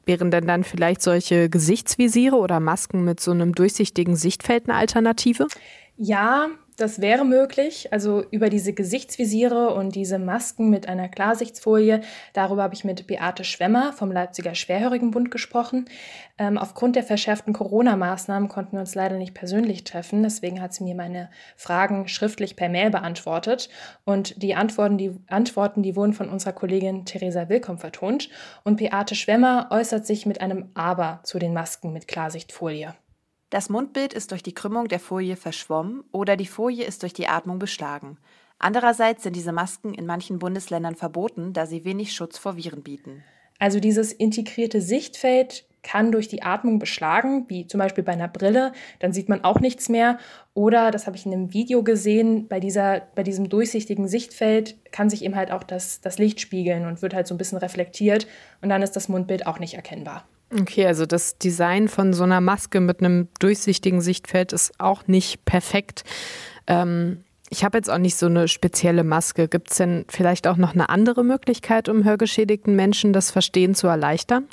Wären 0.05 0.29
denn 0.29 0.45
dann 0.45 0.65
vielleicht 0.65 1.01
solche 1.01 1.47
Gesichtsvisiere 1.47 2.35
oder 2.35 2.59
Masken 2.59 3.05
mit 3.05 3.21
so 3.21 3.31
einem 3.31 3.55
durchsichtigen 3.55 4.17
Sichtfeld 4.17 4.67
eine 4.67 4.77
Alternative? 4.77 5.47
Ja, 5.95 6.49
das 6.75 7.01
wäre 7.01 7.25
möglich. 7.25 7.91
Also 7.91 8.23
über 8.31 8.49
diese 8.49 8.73
Gesichtsvisiere 8.73 9.73
und 9.73 9.95
diese 9.95 10.19
Masken 10.19 10.69
mit 10.69 10.87
einer 10.87 11.09
Klarsichtsfolie, 11.09 12.01
darüber 12.33 12.63
habe 12.63 12.73
ich 12.73 12.83
mit 12.83 13.07
Beate 13.07 13.43
Schwemmer 13.43 13.93
vom 13.93 14.11
Leipziger 14.11 14.55
Schwerhörigenbund 14.55 15.31
gesprochen. 15.31 15.85
Ähm, 16.37 16.57
aufgrund 16.57 16.95
der 16.95 17.03
verschärften 17.03 17.53
Corona-Maßnahmen 17.53 18.49
konnten 18.49 18.73
wir 18.73 18.79
uns 18.79 18.95
leider 18.95 19.17
nicht 19.17 19.33
persönlich 19.33 19.83
treffen. 19.83 20.23
Deswegen 20.23 20.61
hat 20.61 20.73
sie 20.73 20.83
mir 20.83 20.95
meine 20.95 21.29
Fragen 21.55 22.07
schriftlich 22.07 22.55
per 22.55 22.69
Mail 22.69 22.89
beantwortet. 22.89 23.69
Und 24.03 24.41
die 24.41 24.55
Antworten, 24.55 24.97
die 24.97 25.11
Antworten, 25.27 25.83
die 25.83 25.95
wurden 25.95 26.13
von 26.13 26.29
unserer 26.29 26.53
Kollegin 26.53 27.05
Theresa 27.05 27.49
Willkomm 27.49 27.77
vertont. 27.77 28.29
Und 28.63 28.77
Beate 28.77 29.15
Schwemmer 29.15 29.67
äußert 29.69 30.07
sich 30.07 30.25
mit 30.25 30.41
einem 30.41 30.69
Aber 30.73 31.19
zu 31.23 31.37
den 31.37 31.53
Masken 31.53 31.93
mit 31.93 32.07
Klarsichtfolie. 32.07 32.95
Das 33.53 33.69
Mundbild 33.69 34.13
ist 34.15 34.31
durch 34.31 34.41
die 34.41 34.55
Krümmung 34.55 34.87
der 34.87 34.99
Folie 34.99 35.35
verschwommen 35.35 36.03
oder 36.11 36.37
die 36.37 36.47
Folie 36.47 36.85
ist 36.85 37.03
durch 37.03 37.13
die 37.13 37.27
Atmung 37.27 37.59
beschlagen. 37.59 38.17
Andererseits 38.57 39.21
sind 39.21 39.35
diese 39.35 39.51
Masken 39.51 39.93
in 39.93 40.07
manchen 40.07 40.39
Bundesländern 40.39 40.95
verboten, 40.95 41.53
da 41.53 41.67
sie 41.67 41.85
wenig 41.85 42.13
Schutz 42.13 42.39
vor 42.39 42.57
Viren 42.57 42.81
bieten. 42.81 43.23
Also 43.59 43.79
dieses 43.79 44.11
integrierte 44.11 44.81
Sichtfeld 44.81 45.67
kann 45.83 46.11
durch 46.11 46.27
die 46.27 46.41
Atmung 46.41 46.79
beschlagen, 46.79 47.45
wie 47.47 47.67
zum 47.67 47.77
Beispiel 47.77 48.03
bei 48.03 48.13
einer 48.13 48.27
Brille, 48.27 48.71
dann 48.97 49.13
sieht 49.13 49.29
man 49.29 49.43
auch 49.43 49.59
nichts 49.59 49.87
mehr. 49.87 50.17
Oder, 50.55 50.89
das 50.89 51.05
habe 51.05 51.15
ich 51.15 51.27
in 51.27 51.33
einem 51.33 51.53
Video 51.53 51.83
gesehen, 51.83 52.47
bei, 52.47 52.59
dieser, 52.59 53.03
bei 53.13 53.21
diesem 53.21 53.49
durchsichtigen 53.49 54.07
Sichtfeld 54.07 54.77
kann 54.91 55.11
sich 55.11 55.23
eben 55.23 55.35
halt 55.35 55.51
auch 55.51 55.61
das, 55.61 56.01
das 56.01 56.17
Licht 56.17 56.41
spiegeln 56.41 56.87
und 56.87 57.03
wird 57.03 57.13
halt 57.13 57.27
so 57.27 57.35
ein 57.35 57.37
bisschen 57.37 57.59
reflektiert 57.59 58.25
und 58.63 58.69
dann 58.69 58.81
ist 58.81 58.95
das 58.95 59.09
Mundbild 59.09 59.45
auch 59.45 59.59
nicht 59.59 59.75
erkennbar. 59.75 60.25
Okay, 60.59 60.85
also 60.85 61.05
das 61.05 61.37
Design 61.37 61.87
von 61.87 62.13
so 62.13 62.23
einer 62.23 62.41
Maske 62.41 62.79
mit 62.79 62.99
einem 62.99 63.27
durchsichtigen 63.39 64.01
Sichtfeld 64.01 64.53
ist 64.53 64.79
auch 64.79 65.07
nicht 65.07 65.45
perfekt. 65.45 66.03
Ähm, 66.67 67.23
ich 67.49 67.63
habe 67.63 67.77
jetzt 67.77 67.89
auch 67.89 67.97
nicht 67.97 68.15
so 68.15 68.27
eine 68.27 68.47
spezielle 68.47 69.03
Maske. 69.03 69.47
Gibt 69.47 69.71
es 69.71 69.77
denn 69.77 70.05
vielleicht 70.09 70.47
auch 70.47 70.57
noch 70.57 70.73
eine 70.73 70.89
andere 70.89 71.23
Möglichkeit, 71.23 71.89
um 71.89 72.03
hörgeschädigten 72.03 72.75
Menschen 72.75 73.13
das 73.13 73.31
Verstehen 73.31 73.73
zu 73.73 73.87
erleichtern? 73.87 74.47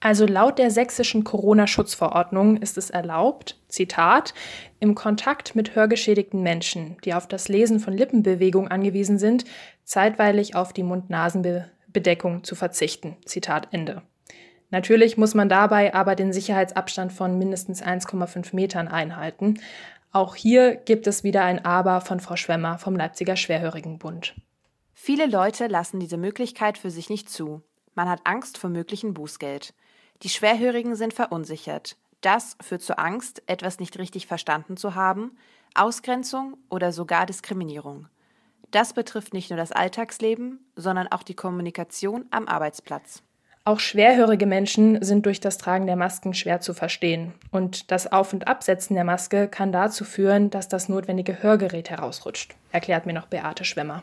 Also 0.00 0.26
laut 0.26 0.58
der 0.58 0.70
sächsischen 0.70 1.24
Corona-Schutzverordnung 1.24 2.56
ist 2.56 2.76
es 2.76 2.90
erlaubt, 2.90 3.60
Zitat, 3.68 4.34
im 4.80 4.94
Kontakt 4.94 5.54
mit 5.54 5.76
hörgeschädigten 5.76 6.42
Menschen, 6.42 6.96
die 7.04 7.14
auf 7.14 7.28
das 7.28 7.48
Lesen 7.48 7.80
von 7.80 7.94
Lippenbewegungen 7.94 8.70
angewiesen 8.70 9.18
sind, 9.18 9.44
zeitweilig 9.84 10.56
auf 10.56 10.72
die 10.72 10.82
Mund-Nasen-Bedeckung 10.82 12.42
zu 12.42 12.56
verzichten. 12.56 13.16
Zitat 13.24 13.68
Ende. 13.70 14.02
Natürlich 14.72 15.18
muss 15.18 15.34
man 15.34 15.50
dabei 15.50 15.94
aber 15.94 16.16
den 16.16 16.32
Sicherheitsabstand 16.32 17.12
von 17.12 17.38
mindestens 17.38 17.82
1,5 17.82 18.56
Metern 18.56 18.88
einhalten. 18.88 19.60
Auch 20.12 20.34
hier 20.34 20.76
gibt 20.76 21.06
es 21.06 21.22
wieder 21.22 21.44
ein 21.44 21.64
Aber 21.64 22.00
von 22.00 22.20
Frau 22.20 22.36
Schwemmer 22.36 22.78
vom 22.78 22.96
Leipziger 22.96 23.36
Schwerhörigenbund. 23.36 24.34
Viele 24.94 25.26
Leute 25.26 25.66
lassen 25.66 26.00
diese 26.00 26.16
Möglichkeit 26.16 26.78
für 26.78 26.90
sich 26.90 27.10
nicht 27.10 27.28
zu. 27.28 27.62
Man 27.94 28.08
hat 28.08 28.22
Angst 28.24 28.56
vor 28.56 28.70
möglichen 28.70 29.12
Bußgeld. 29.12 29.74
Die 30.22 30.30
Schwerhörigen 30.30 30.96
sind 30.96 31.12
verunsichert. 31.12 31.96
Das 32.22 32.56
führt 32.62 32.82
zu 32.82 32.98
Angst, 32.98 33.42
etwas 33.46 33.78
nicht 33.78 33.98
richtig 33.98 34.26
verstanden 34.26 34.78
zu 34.78 34.94
haben, 34.94 35.36
Ausgrenzung 35.74 36.56
oder 36.70 36.92
sogar 36.92 37.26
Diskriminierung. 37.26 38.08
Das 38.70 38.94
betrifft 38.94 39.34
nicht 39.34 39.50
nur 39.50 39.58
das 39.58 39.72
Alltagsleben, 39.72 40.64
sondern 40.76 41.08
auch 41.08 41.24
die 41.24 41.34
Kommunikation 41.34 42.24
am 42.30 42.48
Arbeitsplatz. 42.48 43.22
Auch 43.64 43.78
schwerhörige 43.78 44.46
Menschen 44.46 45.00
sind 45.04 45.24
durch 45.24 45.38
das 45.38 45.56
Tragen 45.56 45.86
der 45.86 45.94
Masken 45.94 46.34
schwer 46.34 46.60
zu 46.60 46.74
verstehen. 46.74 47.32
Und 47.52 47.92
das 47.92 48.10
Auf- 48.10 48.32
und 48.32 48.48
Absetzen 48.48 48.94
der 48.94 49.04
Maske 49.04 49.46
kann 49.46 49.70
dazu 49.70 50.04
führen, 50.04 50.50
dass 50.50 50.68
das 50.68 50.88
notwendige 50.88 51.44
Hörgerät 51.44 51.88
herausrutscht, 51.88 52.56
erklärt 52.72 53.06
mir 53.06 53.12
noch 53.12 53.26
Beate 53.26 53.64
Schwemmer. 53.64 54.02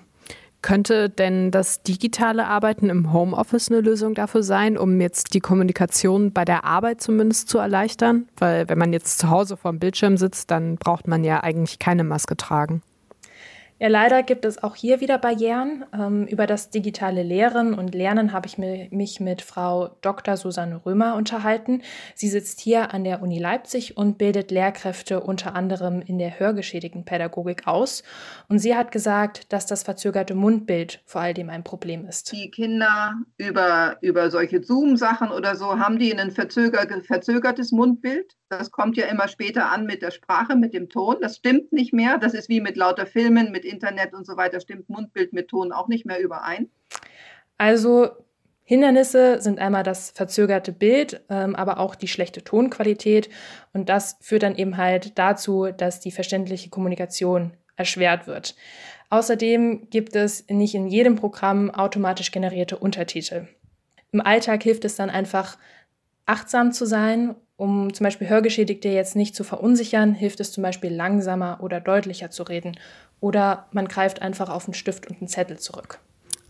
Könnte 0.62 1.10
denn 1.10 1.52
das 1.52 1.84
digitale 1.84 2.48
Arbeiten 2.48 2.90
im 2.90 3.12
Homeoffice 3.12 3.70
eine 3.70 3.82
Lösung 3.82 4.14
dafür 4.14 4.44
sein, 4.44 4.78
um 4.78 5.00
jetzt 5.00 5.34
die 5.34 5.40
Kommunikation 5.40 6.32
bei 6.32 6.46
der 6.46 6.64
Arbeit 6.64 7.02
zumindest 7.02 7.50
zu 7.50 7.58
erleichtern? 7.58 8.30
Weil 8.38 8.68
wenn 8.70 8.78
man 8.78 8.94
jetzt 8.94 9.20
zu 9.20 9.30
Hause 9.30 9.58
vorm 9.58 9.80
Bildschirm 9.80 10.16
sitzt, 10.16 10.52
dann 10.52 10.76
braucht 10.76 11.08
man 11.08 11.24
ja 11.26 11.42
eigentlich 11.44 11.80
keine 11.80 12.04
Maske 12.06 12.38
tragen. 12.38 12.82
Ja, 13.82 13.88
leider 13.88 14.24
gibt 14.24 14.44
es 14.44 14.62
auch 14.62 14.76
hier 14.76 15.00
wieder 15.00 15.18
Barrieren. 15.18 15.86
Ähm, 15.94 16.28
über 16.28 16.46
das 16.48 16.70
digitale 16.70 17.24
Lehren 17.24 17.74
und 17.74 17.96
Lernen 17.96 18.34
habe 18.34 18.46
ich 18.46 18.58
mich 18.58 19.22
mit 19.22 19.42
Frau 19.42 19.96
Dr. 20.02 20.36
Susanne 20.36 20.82
Römer 20.86 21.16
unterhalten. 21.16 21.82
Sie 22.14 22.28
sitzt 22.28 22.60
hier 22.60 22.94
an 22.94 23.06
der 23.06 23.22
Uni 23.22 23.40
Leipzig 23.40 23.96
und 23.96 24.18
bildet 24.18 24.52
Lehrkräfte 24.52 25.22
unter 25.22 25.56
anderem 25.56 26.02
in 26.02 26.18
der 26.18 26.40
hörgeschädigten 26.40 27.06
Pädagogik 27.06 27.68
aus. 27.68 28.04
Und 28.50 28.60
sie 28.60 28.76
hat 28.76 28.92
gesagt, 28.92 29.54
dass 29.54 29.66
das 29.66 29.84
verzögerte 29.84 30.36
Mundbild 30.36 31.02
vor 31.06 31.22
allem 31.22 31.50
ein 31.50 31.64
Problem 31.64 32.06
ist. 32.06 32.34
Die 32.34 32.52
Kinder 32.52 33.14
über, 33.38 33.98
über 34.02 34.30
solche 34.30 34.62
Zoom-Sachen 34.62 35.32
oder 35.32 35.56
so, 35.56 35.80
haben 35.80 36.00
die 36.00 36.14
ein 36.14 36.32
verzögertes 36.32 37.72
Mundbild? 37.72 38.36
Das 38.50 38.72
kommt 38.72 38.98
ja 38.98 39.06
immer 39.06 39.28
später 39.28 39.72
an 39.72 39.86
mit 39.86 40.02
der 40.02 40.12
Sprache, 40.12 40.56
mit 40.56 40.74
dem 40.74 40.90
Ton. 40.90 41.18
Das 41.22 41.38
stimmt 41.38 41.72
nicht 41.72 41.94
mehr. 41.94 42.18
Das 42.18 42.34
ist 42.34 42.50
wie 42.50 42.62
mit 42.62 42.78
lauter 42.78 43.06
Filmen, 43.06 43.52
mit 43.52 43.64
Internet 43.64 44.14
und 44.14 44.26
so 44.26 44.38
weiter. 44.38 44.60
Stimmt 44.60 44.90
Mundbild 44.90 45.34
mit 45.34 45.50
Ton 45.50 45.72
auch 45.72 45.88
nicht 45.88 46.06
mehr 46.06 46.20
überein. 46.20 46.70
Also 47.58 48.10
Hindernisse 48.64 49.42
sind 49.42 49.60
einmal 49.60 49.84
das 49.84 50.12
verzögerte 50.12 50.72
Bild, 50.72 51.22
ähm, 51.30 51.56
aber 51.56 51.80
auch 51.80 51.96
die 51.96 52.08
schlechte 52.08 52.44
Tonqualität. 52.44 53.30
Und 53.74 53.90
das 53.90 54.18
führt 54.22 54.44
dann 54.44 54.56
eben 54.56 54.78
halt 54.78 55.18
dazu, 55.20 55.68
dass 55.76 56.00
die 56.00 56.12
verständliche 56.12 56.70
Kommunikation 56.70 57.54
erschwert 57.76 58.28
wird. 58.28 58.56
Außerdem 59.10 59.90
gibt 59.90 60.16
es 60.16 60.48
nicht 60.50 60.76
in 60.76 60.88
jedem 60.88 61.16
Programm 61.16 61.72
automatisch 61.72 62.32
generierte 62.32 62.78
Untertitel. 62.78 63.48
Im 64.12 64.22
Alltag 64.22 64.64
hilft 64.64 64.86
es 64.86 64.96
dann 64.96 65.10
einfach, 65.10 65.58
achtsam 66.26 66.72
zu 66.72 66.86
sein, 66.86 67.36
um 67.60 67.94
zum 67.94 68.06
Beispiel 68.06 68.30
Hörgeschädigte 68.30 68.88
jetzt 68.88 69.18
nicht 69.18 69.36
zu 69.36 69.44
verunsichern, 69.44 70.14
hilft 70.14 70.40
es 70.40 70.54
zum 70.54 70.64
Beispiel 70.64 70.94
langsamer 70.94 71.60
oder 71.62 71.82
deutlicher 71.82 72.32
zu 72.32 72.44
reden. 72.44 72.78
Oder 73.20 73.66
man 73.74 73.90
greift 73.90 74.22
einfach 74.22 74.50
auf 74.50 74.66
einen 74.66 74.74
Stift 74.74 75.08
und 75.10 75.20
einen 75.20 75.28
Zettel 75.28 75.60
zurück. 75.60 76.00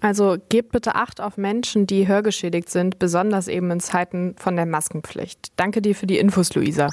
Also 0.02 0.38
gebt 0.50 0.72
bitte 0.72 0.94
Acht 0.94 1.20
auf 1.20 1.36
Menschen, 1.36 1.88
die 1.88 2.08
hörgeschädigt 2.08 2.70
sind, 2.70 3.00
besonders 3.00 3.48
eben 3.48 3.72
in 3.72 3.80
Zeiten 3.80 4.36
von 4.38 4.56
der 4.56 4.68
Maskenpflicht. 4.68 5.52
Danke 5.56 5.82
dir 5.82 5.96
für 5.96 6.06
die 6.06 6.20
Infos, 6.20 6.54
Luisa. 6.54 6.90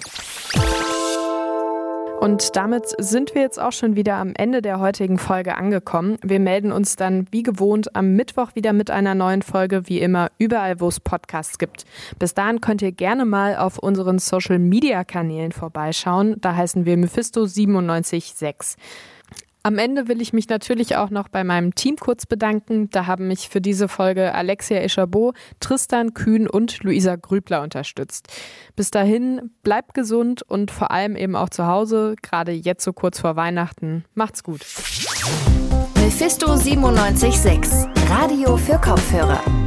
Und 2.20 2.56
damit 2.56 2.94
sind 2.98 3.34
wir 3.34 3.42
jetzt 3.42 3.60
auch 3.60 3.72
schon 3.72 3.94
wieder 3.94 4.16
am 4.16 4.32
Ende 4.34 4.62
der 4.62 4.80
heutigen 4.80 5.18
Folge 5.18 5.56
angekommen. 5.56 6.16
Wir 6.22 6.40
melden 6.40 6.72
uns 6.72 6.96
dann 6.96 7.26
wie 7.30 7.42
gewohnt 7.42 7.94
am 7.94 8.14
Mittwoch 8.14 8.54
wieder 8.54 8.72
mit 8.72 8.90
einer 8.90 9.14
neuen 9.14 9.42
Folge, 9.42 9.88
wie 9.88 10.00
immer 10.00 10.30
überall, 10.38 10.80
wo 10.80 10.88
es 10.88 10.98
Podcasts 10.98 11.58
gibt. 11.58 11.84
Bis 12.18 12.34
dahin 12.34 12.60
könnt 12.60 12.82
ihr 12.82 12.92
gerne 12.92 13.24
mal 13.24 13.56
auf 13.56 13.78
unseren 13.78 14.18
Social 14.18 14.58
Media 14.58 15.04
Kanälen 15.04 15.52
vorbeischauen. 15.52 16.36
Da 16.40 16.56
heißen 16.56 16.86
wir 16.86 16.96
Mephisto 16.96 17.40
976. 17.40 18.76
Am 19.66 19.78
Ende 19.78 20.06
will 20.06 20.22
ich 20.22 20.32
mich 20.32 20.48
natürlich 20.48 20.94
auch 20.94 21.10
noch 21.10 21.26
bei 21.26 21.42
meinem 21.42 21.74
Team 21.74 21.96
kurz 21.96 22.24
bedanken. 22.24 22.88
Da 22.90 23.06
haben 23.06 23.26
mich 23.26 23.48
für 23.48 23.60
diese 23.60 23.88
Folge 23.88 24.32
Alexia 24.32 24.78
Eschabot, 24.78 25.34
Tristan 25.58 26.14
Kühn 26.14 26.46
und 26.46 26.84
Luisa 26.84 27.16
Grübler 27.16 27.62
unterstützt. 27.62 28.28
Bis 28.76 28.92
dahin, 28.92 29.50
bleibt 29.64 29.94
gesund 29.94 30.42
und 30.42 30.70
vor 30.70 30.92
allem 30.92 31.16
eben 31.16 31.34
auch 31.34 31.48
zu 31.48 31.66
Hause, 31.66 32.14
gerade 32.22 32.52
jetzt 32.52 32.84
so 32.84 32.92
kurz 32.92 33.18
vor 33.18 33.34
Weihnachten. 33.34 34.04
Macht's 34.14 34.44
gut. 34.44 34.64
Mephisto 35.96 36.46
976, 36.46 37.88
Radio 38.08 38.56
für 38.56 38.78
Kopfhörer. 38.78 39.65